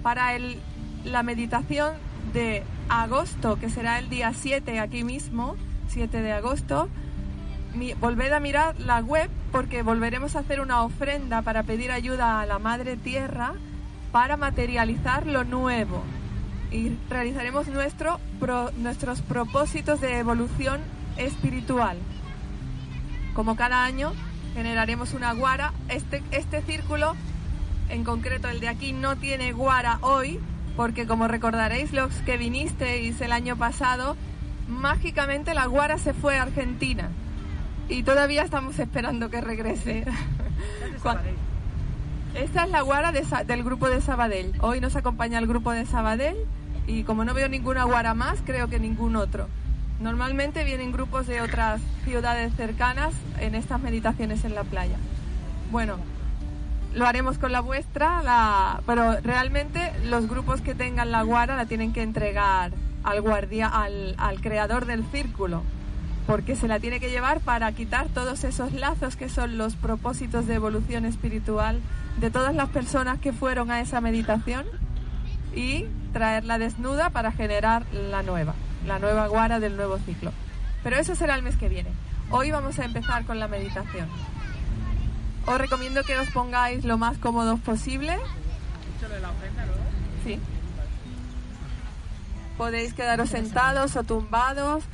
Para 0.02 0.34
el, 0.34 0.58
la 1.04 1.22
meditación 1.22 1.94
de 2.32 2.62
agosto, 2.88 3.58
que 3.58 3.70
será 3.70 3.98
el 3.98 4.08
día 4.08 4.32
7 4.34 4.80
aquí 4.80 5.04
mismo, 5.04 5.56
7 5.88 6.22
de 6.22 6.32
agosto, 6.32 6.88
volved 8.00 8.32
a 8.32 8.40
mirar 8.40 8.78
la 8.78 9.00
web 9.00 9.30
porque 9.50 9.82
volveremos 9.82 10.36
a 10.36 10.40
hacer 10.40 10.60
una 10.60 10.82
ofrenda 10.82 11.42
para 11.42 11.62
pedir 11.62 11.90
ayuda 11.90 12.40
a 12.40 12.46
la 12.46 12.58
Madre 12.58 12.96
Tierra 12.96 13.54
para 14.10 14.36
materializar 14.36 15.26
lo 15.26 15.44
nuevo 15.44 16.02
y 16.70 16.96
realizaremos 17.08 17.68
nuestro, 17.68 18.20
nuestros 18.76 19.20
propósitos 19.20 20.00
de 20.00 20.18
evolución 20.18 20.80
espiritual. 21.16 21.98
Como 23.34 23.56
cada 23.56 23.84
año 23.84 24.12
generaremos 24.54 25.14
una 25.14 25.32
guara. 25.32 25.72
Este, 25.88 26.22
este 26.30 26.62
círculo, 26.62 27.14
en 27.88 28.04
concreto 28.04 28.48
el 28.48 28.60
de 28.60 28.68
aquí, 28.68 28.92
no 28.92 29.16
tiene 29.16 29.52
guara 29.52 29.98
hoy, 30.00 30.40
porque 30.76 31.06
como 31.06 31.28
recordaréis 31.28 31.92
los 31.92 32.14
que 32.22 32.36
vinisteis 32.36 33.20
el 33.20 33.32
año 33.32 33.56
pasado, 33.56 34.16
mágicamente 34.68 35.54
la 35.54 35.66
guara 35.66 35.98
se 35.98 36.14
fue 36.14 36.38
a 36.38 36.42
Argentina 36.42 37.10
y 37.88 38.02
todavía 38.02 38.42
estamos 38.42 38.78
esperando 38.78 39.30
que 39.30 39.40
regrese. 39.40 40.04
Esta 42.34 42.64
es 42.64 42.70
la 42.70 42.80
guara 42.80 43.12
del 43.12 43.62
grupo 43.62 43.90
de 43.90 44.00
Sabadell. 44.00 44.54
Hoy 44.60 44.80
nos 44.80 44.96
acompaña 44.96 45.38
el 45.38 45.46
grupo 45.46 45.72
de 45.72 45.84
Sabadell 45.84 46.36
y 46.86 47.02
como 47.02 47.24
no 47.24 47.34
veo 47.34 47.48
ninguna 47.48 47.84
guara 47.84 48.14
más, 48.14 48.38
creo 48.44 48.68
que 48.68 48.80
ningún 48.80 49.16
otro. 49.16 49.48
Normalmente 50.00 50.64
vienen 50.64 50.92
grupos 50.92 51.26
de 51.26 51.42
otras 51.42 51.80
ciudades 52.04 52.54
cercanas 52.56 53.12
en 53.38 53.54
estas 53.54 53.80
meditaciones 53.80 54.44
en 54.44 54.54
la 54.54 54.64
playa. 54.64 54.96
Bueno, 55.70 55.98
lo 56.94 57.06
haremos 57.06 57.38
con 57.38 57.52
la 57.52 57.60
vuestra, 57.60 58.22
la... 58.22 58.80
pero 58.86 59.20
realmente 59.20 59.92
los 60.04 60.28
grupos 60.28 60.60
que 60.60 60.74
tengan 60.74 61.10
la 61.10 61.22
guara 61.22 61.56
la 61.56 61.66
tienen 61.66 61.92
que 61.92 62.02
entregar 62.02 62.72
al 63.04 63.20
guardia, 63.20 63.68
al, 63.68 64.14
al 64.18 64.40
creador 64.40 64.86
del 64.86 65.04
círculo, 65.10 65.62
porque 66.26 66.54
se 66.56 66.68
la 66.68 66.78
tiene 66.80 67.00
que 67.00 67.10
llevar 67.10 67.40
para 67.40 67.72
quitar 67.72 68.08
todos 68.08 68.44
esos 68.44 68.72
lazos 68.72 69.16
que 69.16 69.28
son 69.28 69.58
los 69.58 69.74
propósitos 69.74 70.46
de 70.46 70.54
evolución 70.54 71.04
espiritual 71.04 71.80
de 72.18 72.30
todas 72.30 72.54
las 72.54 72.68
personas 72.68 73.18
que 73.18 73.32
fueron 73.32 73.70
a 73.70 73.80
esa 73.80 74.00
meditación 74.00 74.66
y 75.54 75.86
traerla 76.12 76.58
desnuda 76.58 77.10
para 77.10 77.32
generar 77.32 77.84
la 77.92 78.22
nueva 78.22 78.54
la 78.86 78.98
nueva 78.98 79.26
guara 79.28 79.60
del 79.60 79.76
nuevo 79.76 79.98
ciclo. 79.98 80.32
Pero 80.82 80.96
eso 80.96 81.14
será 81.14 81.34
el 81.36 81.42
mes 81.42 81.56
que 81.56 81.68
viene. 81.68 81.90
Hoy 82.30 82.50
vamos 82.50 82.78
a 82.78 82.84
empezar 82.84 83.24
con 83.24 83.38
la 83.38 83.48
meditación. 83.48 84.08
Os 85.46 85.58
recomiendo 85.58 86.04
que 86.04 86.16
os 86.18 86.28
pongáis 86.30 86.84
lo 86.84 86.98
más 86.98 87.18
cómodos 87.18 87.58
posible. 87.60 88.18
Sí. 90.24 90.38
Podéis 92.56 92.94
quedaros 92.94 93.30
sentados 93.30 93.96
o 93.96 94.04
tumbados. 94.04 94.84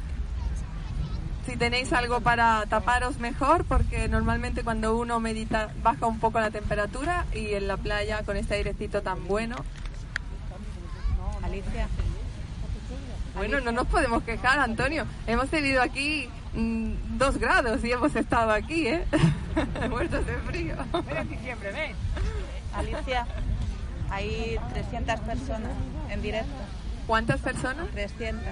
Si 1.46 1.56
tenéis 1.56 1.92
algo 1.92 2.20
para 2.20 2.64
taparos 2.66 3.18
mejor, 3.18 3.64
porque 3.64 4.08
normalmente 4.08 4.62
cuando 4.64 4.96
uno 4.96 5.20
medita 5.20 5.70
baja 5.82 6.06
un 6.06 6.18
poco 6.18 6.40
la 6.40 6.50
temperatura 6.50 7.26
y 7.34 7.54
en 7.54 7.68
la 7.68 7.76
playa 7.76 8.22
con 8.24 8.36
este 8.36 8.54
airecito 8.56 9.02
tan 9.02 9.26
bueno. 9.26 9.56
Alicia. 11.42 11.88
Bueno, 13.34 13.60
no 13.60 13.72
nos 13.72 13.86
podemos 13.86 14.22
quejar, 14.24 14.58
Antonio. 14.58 15.06
Hemos 15.26 15.48
tenido 15.48 15.80
aquí 15.80 16.28
mm, 16.54 17.18
dos 17.18 17.38
grados 17.38 17.84
y 17.84 17.92
hemos 17.92 18.14
estado 18.16 18.50
aquí, 18.50 18.88
¿eh? 18.88 19.04
Muertos 19.90 20.26
de 20.26 20.36
frío. 20.38 20.74
en 21.10 21.28
diciembre, 21.28 21.72
¿ves? 21.72 21.96
Alicia, 22.74 23.26
hay 24.10 24.58
300 24.72 25.20
personas 25.20 25.72
en 26.10 26.22
directo. 26.22 26.52
¿Cuántas 27.06 27.40
personas? 27.40 27.88
300. 27.92 28.44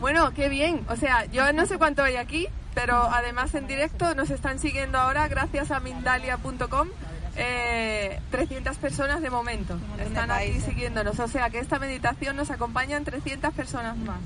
Bueno, 0.00 0.32
qué 0.34 0.48
bien. 0.48 0.84
O 0.88 0.96
sea, 0.96 1.24
yo 1.26 1.52
no 1.52 1.66
sé 1.66 1.78
cuánto 1.78 2.02
hay 2.02 2.16
aquí, 2.16 2.48
pero 2.74 2.96
además 2.96 3.54
en 3.54 3.66
directo 3.66 4.14
nos 4.14 4.30
están 4.30 4.58
siguiendo 4.58 4.98
ahora 4.98 5.28
gracias 5.28 5.70
a 5.70 5.80
Mindalia.com 5.80 6.88
eh, 7.36 8.20
300 8.30 8.76
personas 8.76 9.20
de 9.20 9.28
momento 9.28 9.76
están 9.98 10.30
aquí 10.30 10.60
siguiéndonos. 10.60 11.18
O 11.18 11.28
sea 11.28 11.50
que 11.50 11.58
esta 11.58 11.78
meditación 11.78 12.36
nos 12.36 12.50
acompañan 12.50 13.04
300 13.04 13.52
personas 13.54 13.96
más. 13.96 14.18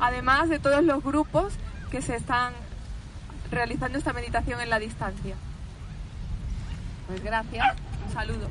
Además 0.00 0.48
de 0.48 0.58
todos 0.58 0.82
los 0.82 1.02
grupos 1.02 1.54
que 1.90 2.02
se 2.02 2.16
están 2.16 2.52
realizando 3.50 3.98
esta 3.98 4.12
meditación 4.12 4.60
en 4.60 4.70
la 4.70 4.78
distancia. 4.78 5.36
Pues 7.06 7.22
gracias. 7.22 7.64
Un 8.06 8.12
saludo. 8.12 8.48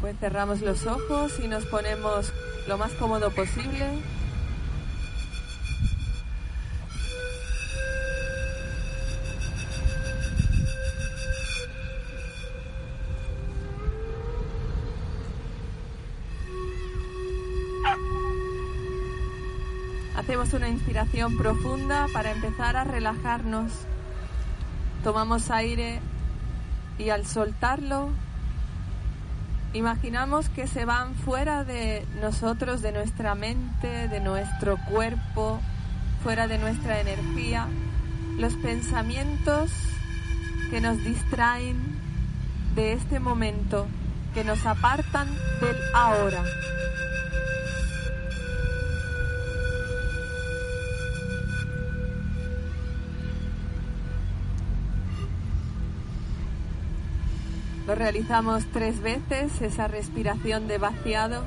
Pues 0.00 0.16
cerramos 0.20 0.60
los 0.62 0.86
ojos 0.86 1.38
y 1.38 1.48
nos 1.48 1.66
ponemos 1.66 2.32
lo 2.66 2.78
más 2.78 2.92
cómodo 2.92 3.30
posible. 3.30 4.02
Hacemos 20.18 20.52
una 20.52 20.68
inspiración 20.68 21.38
profunda 21.38 22.06
para 22.12 22.32
empezar 22.32 22.76
a 22.76 22.84
relajarnos. 22.84 23.72
Tomamos 25.02 25.50
aire 25.50 26.00
y 26.98 27.10
al 27.10 27.24
soltarlo 27.24 28.10
Imaginamos 29.74 30.48
que 30.48 30.66
se 30.66 30.86
van 30.86 31.14
fuera 31.14 31.62
de 31.62 32.06
nosotros, 32.22 32.80
de 32.80 32.90
nuestra 32.90 33.34
mente, 33.34 34.08
de 34.08 34.18
nuestro 34.18 34.78
cuerpo, 34.86 35.60
fuera 36.22 36.48
de 36.48 36.56
nuestra 36.56 37.00
energía, 37.00 37.68
los 38.38 38.54
pensamientos 38.54 39.70
que 40.70 40.80
nos 40.80 41.04
distraen 41.04 41.76
de 42.74 42.94
este 42.94 43.20
momento, 43.20 43.86
que 44.32 44.42
nos 44.42 44.64
apartan 44.64 45.28
del 45.60 45.76
ahora. 45.94 46.42
Lo 57.88 57.94
realizamos 57.94 58.66
tres 58.70 59.00
veces, 59.00 59.62
esa 59.62 59.88
respiración 59.88 60.68
de 60.68 60.76
vaciado. 60.76 61.42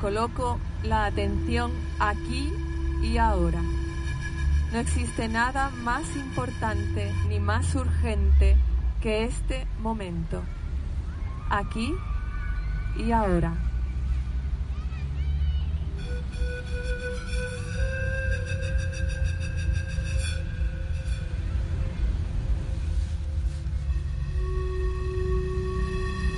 Coloco 0.00 0.60
la 0.84 1.06
atención 1.06 1.72
aquí 1.98 2.52
y 3.02 3.18
ahora. 3.18 3.60
No 4.72 4.78
existe 4.78 5.26
nada 5.26 5.70
más 5.82 6.04
importante 6.14 7.12
ni 7.28 7.40
más 7.40 7.74
urgente 7.74 8.56
que 9.00 9.24
este 9.24 9.66
momento. 9.80 10.44
Aquí 11.54 11.94
y 12.96 13.12
ahora. 13.12 13.52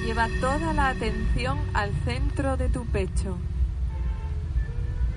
Lleva 0.04 0.26
toda 0.40 0.72
la 0.72 0.88
atención 0.88 1.60
al 1.74 1.92
centro 2.04 2.56
de 2.56 2.68
tu 2.68 2.84
pecho 2.86 3.38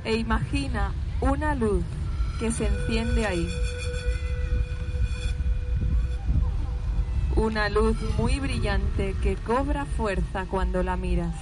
e 0.06 0.14
imagina 0.14 0.94
una 1.22 1.56
luz 1.56 1.84
que 2.40 2.52
se 2.52 2.68
enciende 2.68 3.26
ahí. 3.26 3.50
Una 7.38 7.70
luz 7.70 7.96
muy 8.18 8.40
brillante 8.40 9.16
que 9.22 9.36
cobra 9.36 9.86
fuerza 9.86 10.48
cuando 10.50 10.82
la 10.82 10.98
miras. 10.98 11.36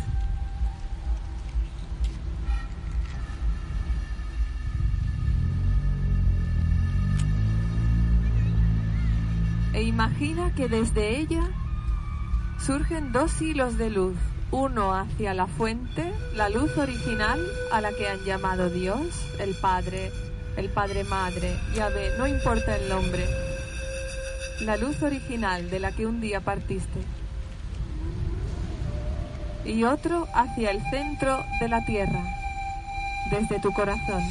E 9.73 9.83
imagina 9.83 10.53
que 10.53 10.67
desde 10.67 11.17
ella 11.17 11.49
surgen 12.59 13.13
dos 13.13 13.41
hilos 13.41 13.77
de 13.77 13.89
luz, 13.89 14.17
uno 14.51 14.93
hacia 14.93 15.33
la 15.33 15.47
fuente, 15.47 16.13
la 16.35 16.49
luz 16.49 16.77
original 16.77 17.39
a 17.71 17.79
la 17.79 17.93
que 17.93 18.09
han 18.09 18.19
llamado 18.25 18.69
Dios, 18.69 19.31
el 19.39 19.55
Padre, 19.55 20.11
el 20.57 20.69
Padre 20.69 21.05
Madre, 21.05 21.57
Yahvé, 21.73 22.17
no 22.17 22.27
importa 22.27 22.75
el 22.75 22.89
nombre, 22.89 23.25
la 24.61 24.77
luz 24.77 25.01
original 25.01 25.69
de 25.69 25.79
la 25.79 25.91
que 25.91 26.05
un 26.05 26.21
día 26.21 26.39
partiste. 26.39 27.01
Y 29.65 29.83
otro 29.83 30.27
hacia 30.33 30.71
el 30.71 30.81
centro 30.89 31.43
de 31.59 31.67
la 31.67 31.83
tierra, 31.85 32.23
desde 33.31 33.59
tu 33.59 33.73
corazón. 33.73 34.23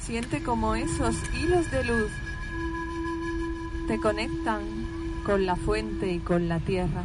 Siente 0.00 0.42
como 0.42 0.74
esos 0.74 1.14
hilos 1.40 1.70
de 1.70 1.84
luz 1.84 2.10
te 3.86 3.98
conectan 4.00 4.62
con 5.24 5.46
la 5.46 5.56
fuente 5.56 6.12
y 6.12 6.18
con 6.18 6.48
la 6.48 6.60
tierra. 6.60 7.02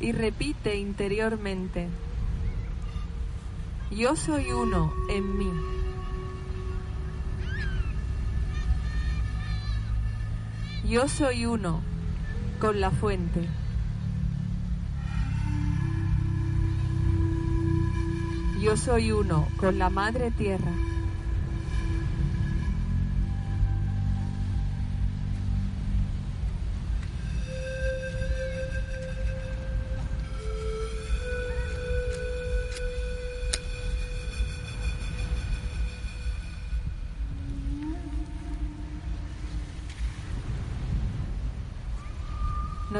Y 0.00 0.12
repite 0.12 0.76
interiormente, 0.76 1.88
yo 3.90 4.16
soy 4.16 4.50
uno 4.50 4.92
en 5.08 5.38
mí. 5.38 5.50
Yo 10.88 11.08
soy 11.08 11.46
uno 11.46 11.80
con 12.60 12.80
la 12.80 12.90
fuente. 12.90 13.48
Yo 18.60 18.76
soy 18.76 19.12
uno 19.12 19.48
con 19.56 19.78
la 19.78 19.90
Madre 19.90 20.30
Tierra. 20.30 20.70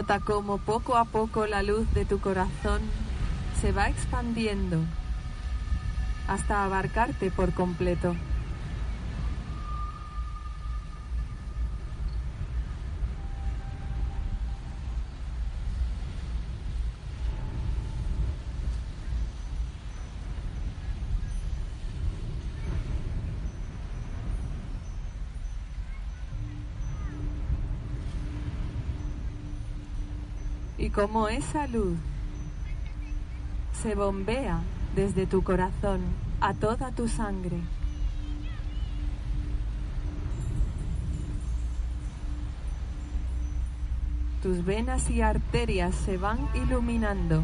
Nota 0.03 0.19
cómo 0.19 0.59
poco 0.59 0.97
a 0.97 1.05
poco 1.05 1.47
la 1.47 1.63
luz 1.63 1.87
de 1.95 2.05
tu 2.05 2.19
corazón 2.19 2.83
se 3.61 3.71
va 3.71 3.89
expandiendo 3.89 4.79
hasta 6.27 6.65
abarcarte 6.65 7.31
por 7.31 7.53
completo. 7.55 8.17
Como 30.95 31.29
esa 31.29 31.67
luz 31.67 31.97
se 33.83 33.95
bombea 33.95 34.61
desde 34.95 35.27
tu 35.27 35.43
corazón 35.43 36.01
a 36.41 36.53
toda 36.53 36.91
tu 36.91 37.09
sangre. 37.09 37.57
Tus 44.43 44.65
venas 44.65 45.09
y 45.09 45.23
arterias 45.23 45.95
se 45.95 46.19
van 46.19 46.49
iluminando 46.55 47.43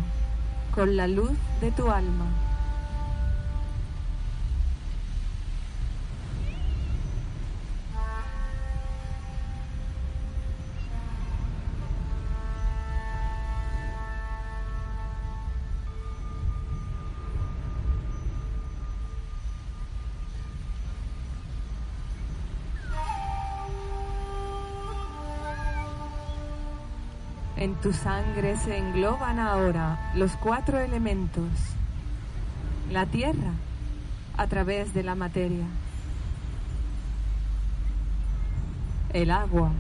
con 0.74 0.96
la 0.96 1.06
luz 1.06 1.30
de 1.60 1.70
tu 1.70 1.90
alma. 1.90 2.47
Tu 27.82 27.92
sangre 27.92 28.56
se 28.56 28.76
engloban 28.76 29.38
ahora 29.38 30.10
los 30.14 30.32
cuatro 30.36 30.78
elementos. 30.78 31.48
La 32.90 33.06
tierra 33.06 33.52
a 34.36 34.46
través 34.46 34.94
de 34.94 35.02
la 35.04 35.14
materia. 35.14 35.64
El 39.12 39.30
agua. 39.30 39.70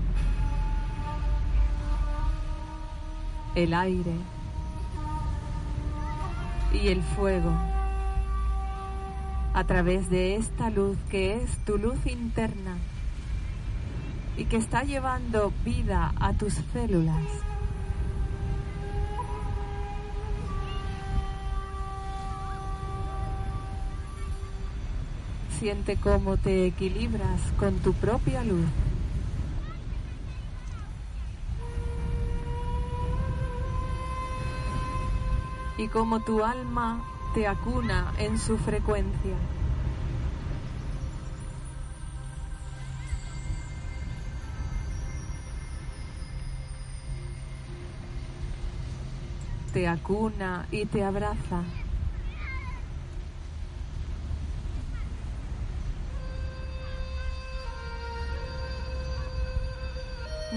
El 3.54 3.74
aire. 3.74 4.14
Y 6.72 6.88
el 6.88 7.02
fuego. 7.02 7.52
A 9.54 9.64
través 9.64 10.08
de 10.08 10.36
esta 10.36 10.70
luz 10.70 10.96
que 11.10 11.42
es 11.42 11.58
tu 11.64 11.78
luz 11.78 12.06
interna 12.06 12.76
y 14.36 14.44
que 14.44 14.56
está 14.56 14.84
llevando 14.84 15.52
vida 15.64 16.12
a 16.20 16.32
tus 16.32 16.54
células. 16.72 17.24
siente 25.58 25.96
cómo 25.96 26.36
te 26.36 26.66
equilibras 26.66 27.40
con 27.58 27.78
tu 27.78 27.92
propia 27.92 28.44
luz. 28.44 28.66
Y 35.76 35.88
cómo 35.88 36.20
tu 36.20 36.44
alma 36.44 37.02
te 37.34 37.46
acuna 37.46 38.12
en 38.18 38.38
su 38.38 38.56
frecuencia. 38.58 39.36
Te 49.72 49.86
acuna 49.86 50.66
y 50.70 50.86
te 50.86 51.04
abraza. 51.04 51.62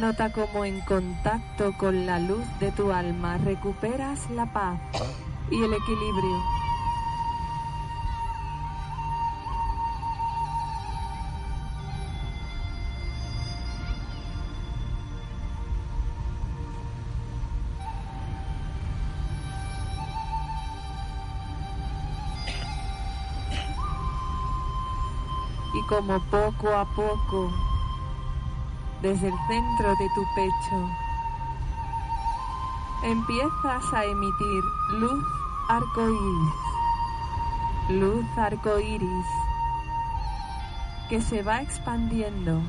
Nota 0.02 0.32
cómo 0.32 0.66
en 0.66 0.82
contacto 0.82 1.78
con 1.78 2.08
la 2.08 2.18
luz 2.18 2.44
de 2.60 2.72
tu 2.72 2.92
alma 2.92 3.38
recuperas 3.38 4.32
la 4.32 4.52
paz 4.52 4.80
y 5.52 5.64
el 5.64 5.72
equilibrio. 5.72 6.42
Y 25.76 25.88
como 25.88 26.20
poco 26.32 26.70
a 26.74 26.86
poco 26.96 27.71
desde 29.02 29.28
el 29.28 29.36
centro 29.48 29.96
de 29.96 30.10
tu 30.16 30.24
pecho. 30.36 30.90
Empiezas 33.04 33.94
a 33.94 34.06
emitir 34.06 34.64
luz 35.00 35.24
arcoíris, 35.70 36.54
luz 37.90 38.26
arcoíris 38.38 39.26
que 41.10 41.22
se 41.22 41.42
va 41.42 41.62
expandiendo 41.62 42.62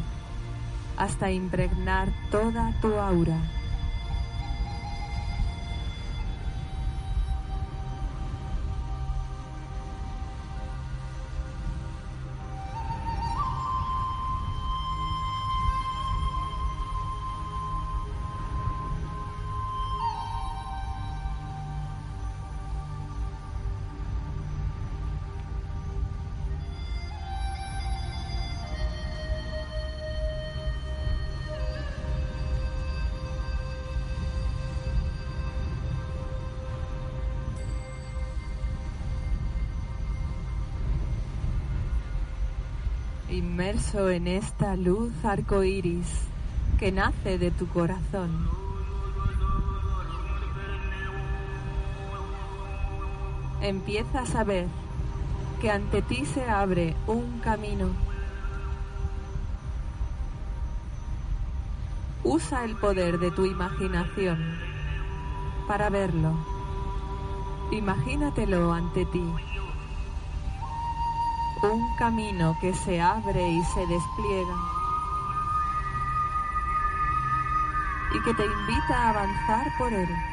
hasta 0.97 1.31
impregnar 1.31 2.09
toda 2.31 2.73
tu 2.81 2.95
aura. 2.99 3.39
Inmerso 43.33 44.11
en 44.11 44.29
esta 44.29 44.77
luz 44.77 45.13
arcoíris 45.25 46.07
que 46.79 46.93
nace 46.93 47.39
de 47.39 47.51
tu 47.51 47.67
corazón. 47.67 48.31
Empiezas 53.63 54.35
a 54.35 54.45
ver 54.45 54.67
que 55.61 55.71
ante 55.71 56.03
ti 56.03 56.27
se 56.27 56.45
abre 56.45 56.95
un 57.07 57.39
camino. 57.39 57.89
Usa 62.25 62.65
el 62.65 62.77
poder 62.77 63.19
de 63.19 63.31
tu 63.31 63.47
imaginación 63.47 64.59
para 65.67 65.89
verlo. 65.89 66.35
Imagínatelo 67.71 68.73
ante 68.73 69.07
ti 69.07 69.25
un 71.63 71.95
camino 71.97 72.57
que 72.61 72.75
se 72.75 73.01
abre 73.01 73.49
y 73.49 73.63
se 73.65 73.87
despliega 73.87 74.55
y 78.15 78.23
que 78.23 78.35
te 78.35 78.45
invita 78.45 78.95
a 78.95 79.11
avanzar 79.11 79.67
por 79.79 79.93
él. 79.93 80.32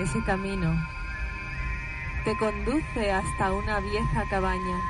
Ese 0.00 0.24
camino 0.24 0.74
te 2.24 2.34
conduce 2.38 3.12
hasta 3.12 3.52
una 3.52 3.80
vieja 3.80 4.24
cabaña. 4.30 4.80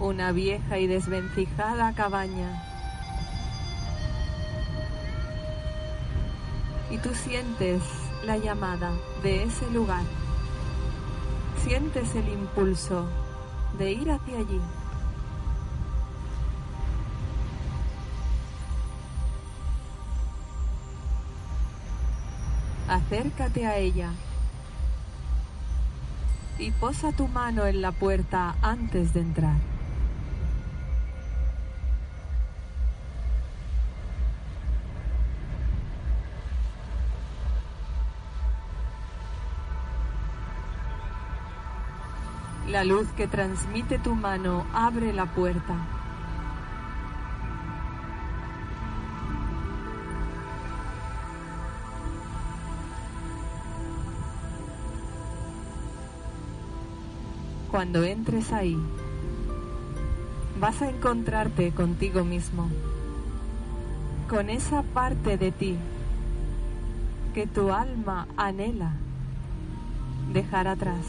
Una 0.00 0.32
vieja 0.32 0.78
y 0.78 0.86
desvencijada 0.86 1.92
cabaña. 1.92 2.62
Y 6.90 6.96
tú 6.96 7.14
sientes 7.14 7.82
la 8.24 8.38
llamada 8.38 8.92
de 9.22 9.42
ese 9.42 9.70
lugar. 9.70 10.04
Sientes 11.62 12.14
el 12.14 12.30
impulso 12.30 13.06
de 13.78 13.92
ir 13.92 14.10
hacia 14.10 14.38
allí. 14.38 14.60
Acércate 22.88 23.66
a 23.66 23.76
ella 23.78 24.10
y 26.58 26.70
posa 26.72 27.12
tu 27.12 27.26
mano 27.28 27.66
en 27.66 27.82
la 27.82 27.92
puerta 27.92 28.54
antes 28.62 29.14
de 29.14 29.20
entrar. 29.20 29.73
La 42.74 42.82
luz 42.82 43.06
que 43.16 43.28
transmite 43.28 44.00
tu 44.00 44.16
mano 44.16 44.66
abre 44.74 45.12
la 45.12 45.26
puerta. 45.26 45.76
Cuando 57.70 58.02
entres 58.02 58.52
ahí, 58.52 58.76
vas 60.58 60.82
a 60.82 60.90
encontrarte 60.90 61.70
contigo 61.70 62.24
mismo, 62.24 62.68
con 64.28 64.50
esa 64.50 64.82
parte 64.82 65.38
de 65.38 65.52
ti 65.52 65.76
que 67.34 67.46
tu 67.46 67.70
alma 67.70 68.26
anhela 68.36 68.90
dejar 70.32 70.66
atrás 70.66 71.06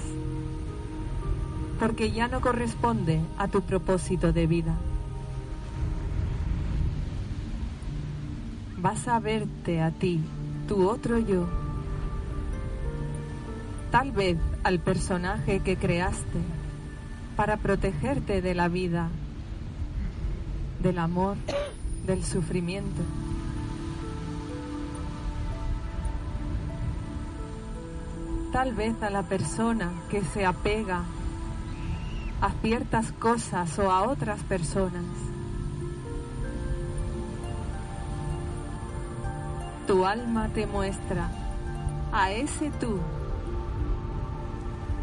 porque 1.80 2.12
ya 2.12 2.28
no 2.28 2.42
corresponde 2.42 3.20
a 3.38 3.48
tu 3.48 3.62
propósito 3.62 4.32
de 4.32 4.48
vida. 4.48 4.76
Vas 8.78 9.08
a 9.08 9.20
verte 9.20 9.82
a 9.82 9.92
ti, 9.92 10.22
tu 10.68 10.88
otro 10.88 11.18
yo, 11.18 11.48
tal 13.92 14.12
vez 14.12 14.38
al 14.64 14.80
personaje 14.80 15.62
que 15.62 15.78
creaste 15.78 16.40
para 17.36 17.58
protegerte 17.58 18.42
de 18.42 18.54
la 18.54 18.68
vida, 18.68 19.10
del 20.82 21.00
amor, 21.00 21.38
del 22.06 22.24
sufrimiento. 22.24 23.02
Tal 28.52 28.74
vez 28.74 29.02
a 29.02 29.10
la 29.10 29.24
persona 29.24 29.92
que 30.10 30.24
se 30.24 30.46
apega 30.46 31.04
a 32.46 32.52
ciertas 32.62 33.12
cosas 33.14 33.80
o 33.80 33.90
a 33.90 34.04
otras 34.04 34.40
personas. 34.44 35.04
Tu 39.88 40.06
alma 40.06 40.50
te 40.50 40.68
muestra 40.68 41.32
a 42.12 42.32
ese 42.32 42.70
tú 42.70 43.00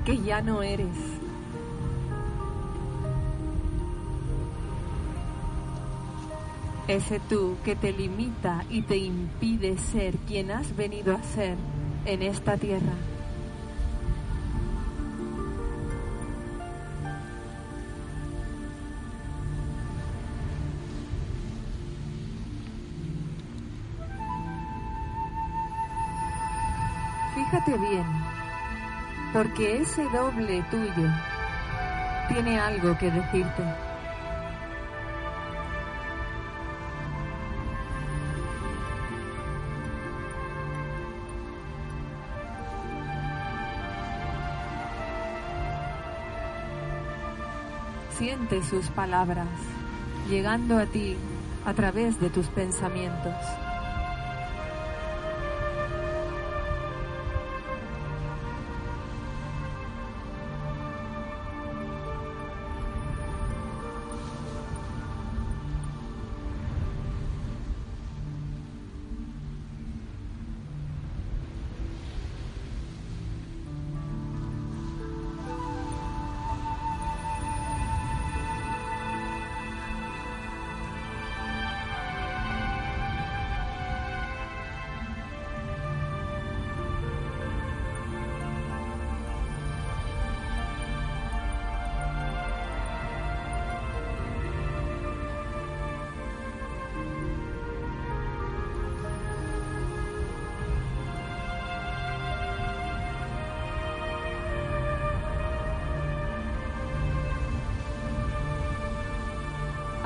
que 0.04 0.22
ya 0.22 0.40
no 0.40 0.62
eres. 0.62 0.96
Ese 6.86 7.18
tú 7.28 7.56
que 7.64 7.74
te 7.74 7.92
limita 7.92 8.64
y 8.70 8.82
te 8.82 8.98
impide 8.98 9.78
ser 9.78 10.16
quien 10.28 10.52
has 10.52 10.76
venido 10.76 11.12
a 11.12 11.22
ser 11.24 11.56
en 12.04 12.22
esta 12.22 12.56
tierra. 12.56 13.11
Fíjate 27.64 27.78
bien, 27.86 28.04
porque 29.32 29.82
ese 29.82 30.02
doble 30.08 30.64
tuyo 30.70 31.08
tiene 32.28 32.58
algo 32.58 32.96
que 32.98 33.10
decirte. 33.10 33.62
Siente 48.18 48.62
sus 48.64 48.88
palabras 48.88 49.46
llegando 50.28 50.78
a 50.78 50.86
ti 50.86 51.16
a 51.64 51.74
través 51.74 52.18
de 52.20 52.30
tus 52.30 52.46
pensamientos. 52.48 53.34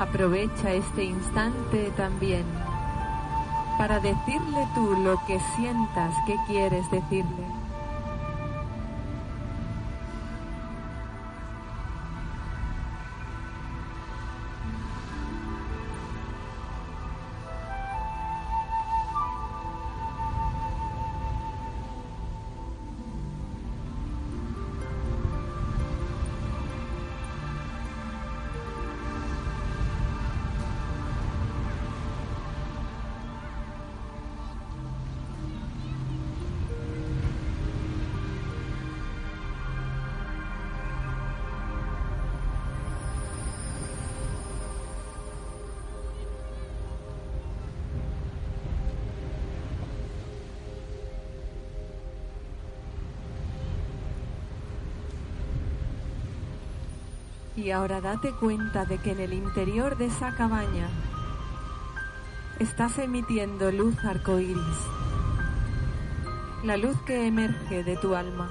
Aprovecha 0.09 0.71
este 0.71 1.03
instante 1.03 1.91
también 1.97 2.45
para 3.77 3.99
decirle 3.99 4.67
tú 4.73 4.95
lo 5.03 5.19
que 5.27 5.39
sientas 5.55 6.15
que 6.25 6.35
quieres 6.47 6.89
decirle. 6.89 7.66
Y 57.57 57.71
ahora 57.71 58.01
date 58.01 58.33
cuenta 58.33 58.85
de 58.85 58.99
que 58.99 59.13
en 59.13 59.19
el 59.19 59.33
interior 59.33 59.97
de 59.97 60.05
esa 60.05 60.35
cabaña 60.35 60.89
estás 62.59 62.99
emitiendo 62.99 63.71
luz 63.71 63.95
arcoíris, 64.05 64.77
la 66.63 66.77
luz 66.77 66.95
que 67.07 67.25
emerge 67.25 67.83
de 67.83 67.97
tu 67.97 68.13
alma. 68.13 68.47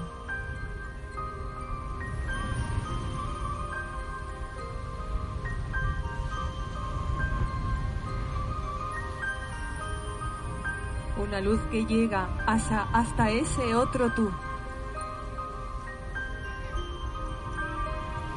Una 11.17 11.41
luz 11.41 11.61
que 11.71 11.87
llega 11.87 12.29
hasta, 12.45 12.83
hasta 12.93 13.31
ese 13.31 13.77
otro 13.77 14.13
tú. 14.15 14.33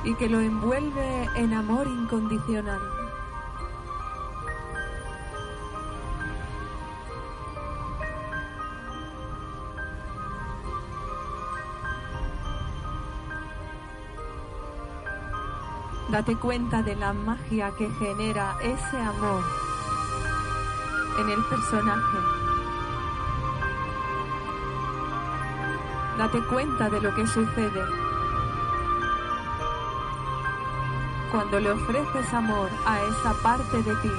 Y 0.03 0.13
que 0.15 0.29
lo 0.29 0.39
envuelve 0.39 1.29
en 1.35 1.53
amor 1.53 1.87
incondicional. 1.87 2.79
Date 16.09 16.35
cuenta 16.37 16.81
de 16.81 16.95
la 16.95 17.13
magia 17.13 17.71
que 17.77 17.87
genera 17.91 18.57
ese 18.63 18.97
amor 18.97 19.43
en 21.19 21.29
el 21.29 21.43
personaje. 21.45 22.17
Date 26.17 26.43
cuenta 26.47 26.89
de 26.89 26.99
lo 26.99 27.13
que 27.13 27.27
sucede 27.27 28.08
cuando 31.31 31.59
le 31.59 31.71
ofreces 31.71 32.33
amor 32.33 32.69
a 32.85 33.01
esa 33.03 33.33
parte 33.41 33.83
de 33.83 33.95
ti. 33.95 34.11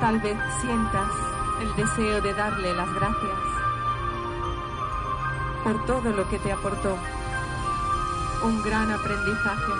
Tal 0.00 0.18
vez 0.20 0.38
sientas 0.60 1.10
el 1.60 1.76
deseo 1.76 2.20
de 2.20 2.32
darle 2.34 2.74
las 2.74 2.92
gracias 2.94 3.38
por 5.64 5.84
todo 5.84 6.10
lo 6.10 6.28
que 6.28 6.38
te 6.38 6.52
aportó. 6.52 6.96
Un 8.42 8.62
gran 8.62 8.90
aprendizaje, 8.90 9.72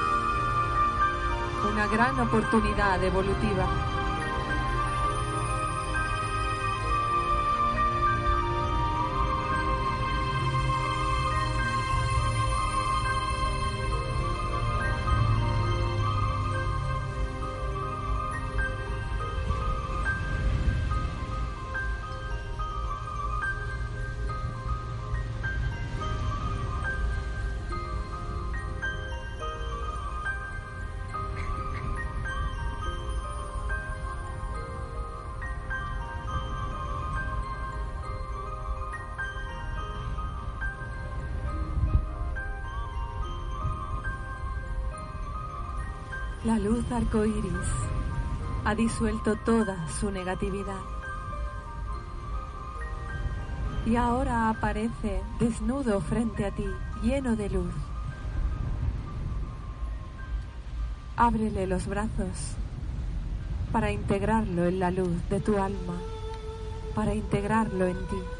una 1.73 1.87
gran 1.87 2.21
oportunidad 2.21 3.03
evolutiva. 3.03 3.89
Luz 46.61 46.85
arcoíris 46.93 47.69
ha 48.65 48.75
disuelto 48.75 49.37
toda 49.37 49.89
su 49.89 50.11
negatividad. 50.11 50.83
Y 53.87 53.97
ahora 53.97 54.51
aparece 54.51 55.23
desnudo 55.39 56.01
frente 56.01 56.45
a 56.45 56.51
ti, 56.51 56.67
lleno 57.03 57.35
de 57.35 57.49
luz. 57.49 57.75
Ábrele 61.17 61.67
los 61.67 61.87
brazos 61.87 62.57
para 63.73 63.91
integrarlo 63.91 64.67
en 64.67 64.79
la 64.79 64.91
luz 64.91 65.17
de 65.31 65.41
tu 65.41 65.59
alma. 65.59 65.97
para 66.95 67.15
integrarlo 67.15 67.87
en 67.87 67.97
ti. 68.09 68.39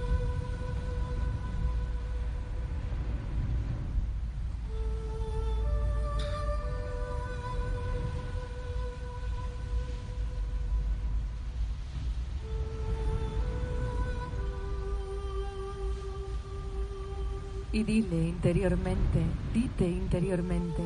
Y 17.81 17.83
dile 17.83 18.29
interiormente, 18.29 19.23
dite 19.55 19.87
interiormente, 19.87 20.83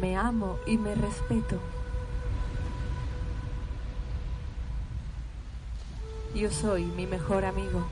me 0.00 0.16
amo 0.16 0.56
y 0.64 0.78
me 0.78 0.94
respeto. 0.94 1.58
Yo 6.32 6.48
soy 6.52 6.84
mi 6.84 7.08
mejor 7.08 7.44
amigo. 7.44 7.88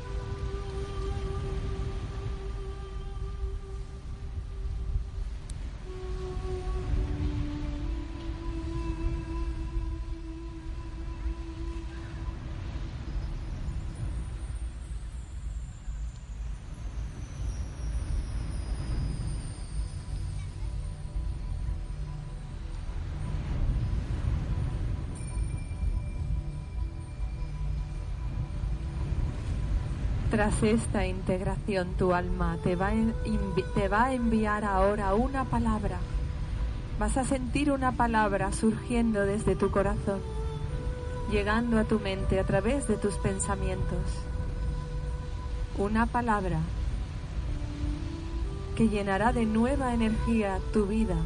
Tras 30.38 30.62
esta 30.62 31.04
integración 31.04 31.94
tu 31.98 32.14
alma 32.14 32.58
te 32.62 32.76
va, 32.76 32.92
te 33.74 33.88
va 33.88 34.04
a 34.04 34.14
enviar 34.14 34.64
ahora 34.64 35.12
una 35.14 35.42
palabra. 35.44 35.98
Vas 37.00 37.16
a 37.16 37.24
sentir 37.24 37.72
una 37.72 37.90
palabra 37.90 38.52
surgiendo 38.52 39.26
desde 39.26 39.56
tu 39.56 39.72
corazón, 39.72 40.20
llegando 41.32 41.76
a 41.76 41.82
tu 41.82 41.98
mente 41.98 42.38
a 42.38 42.44
través 42.44 42.86
de 42.86 42.96
tus 42.96 43.14
pensamientos. 43.14 43.98
Una 45.76 46.06
palabra 46.06 46.60
que 48.76 48.88
llenará 48.88 49.32
de 49.32 49.44
nueva 49.44 49.92
energía 49.92 50.60
tu 50.72 50.86
vida 50.86 51.16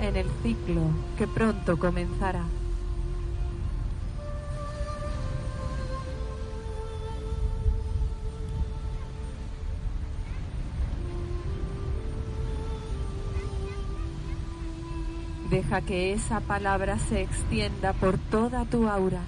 en 0.00 0.16
el 0.16 0.30
ciclo 0.42 0.80
que 1.18 1.26
pronto 1.26 1.78
comenzará. 1.78 2.44
Deja 15.70 15.82
que 15.82 16.12
esa 16.14 16.40
palabra 16.40 16.98
se 16.98 17.22
extienda 17.22 17.92
por 17.92 18.18
toda 18.18 18.64
tu 18.64 18.88
aura. 18.88 19.20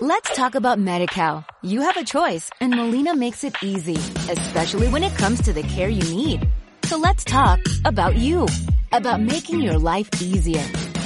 Let's 0.00 0.34
talk 0.34 0.56
about 0.56 0.80
MediCal. 0.80 1.44
You 1.62 1.82
have 1.82 1.96
a 1.96 2.02
choice 2.02 2.50
and 2.60 2.74
Molina 2.74 3.14
makes 3.14 3.44
it 3.44 3.54
easy, 3.62 3.98
especially 4.28 4.88
when 4.88 5.04
it 5.04 5.16
comes 5.16 5.42
to 5.42 5.52
the 5.52 5.62
care 5.62 5.88
you 5.88 6.02
need. 6.12 6.48
So 6.86 6.96
let's 6.98 7.22
talk 7.22 7.60
about 7.84 8.16
you, 8.16 8.48
about 8.90 9.20
making 9.20 9.60
your 9.60 9.78
life 9.78 10.08
easier, 10.20 10.64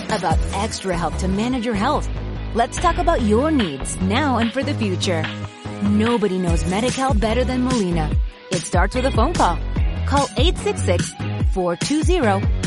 about 0.09 0.39
extra 0.55 0.97
help 0.97 1.19
to 1.19 1.29
manage 1.29 1.67
your 1.67 1.75
health. 1.75 2.09
Let's 2.55 2.79
talk 2.79 2.97
about 2.97 3.21
your 3.21 3.51
needs 3.51 4.01
now 4.01 4.39
and 4.39 4.51
for 4.51 4.63
the 4.63 4.73
future. 4.73 5.23
Nobody 5.83 6.39
knows 6.39 6.65
MediCal 6.65 7.21
better 7.21 7.45
than 7.45 7.65
Molina. 7.65 8.11
It 8.51 8.63
starts 8.63 8.97
with 8.97 9.05
a 9.05 9.11
phone 9.11 9.35
call. 9.35 9.59
Call 10.07 10.27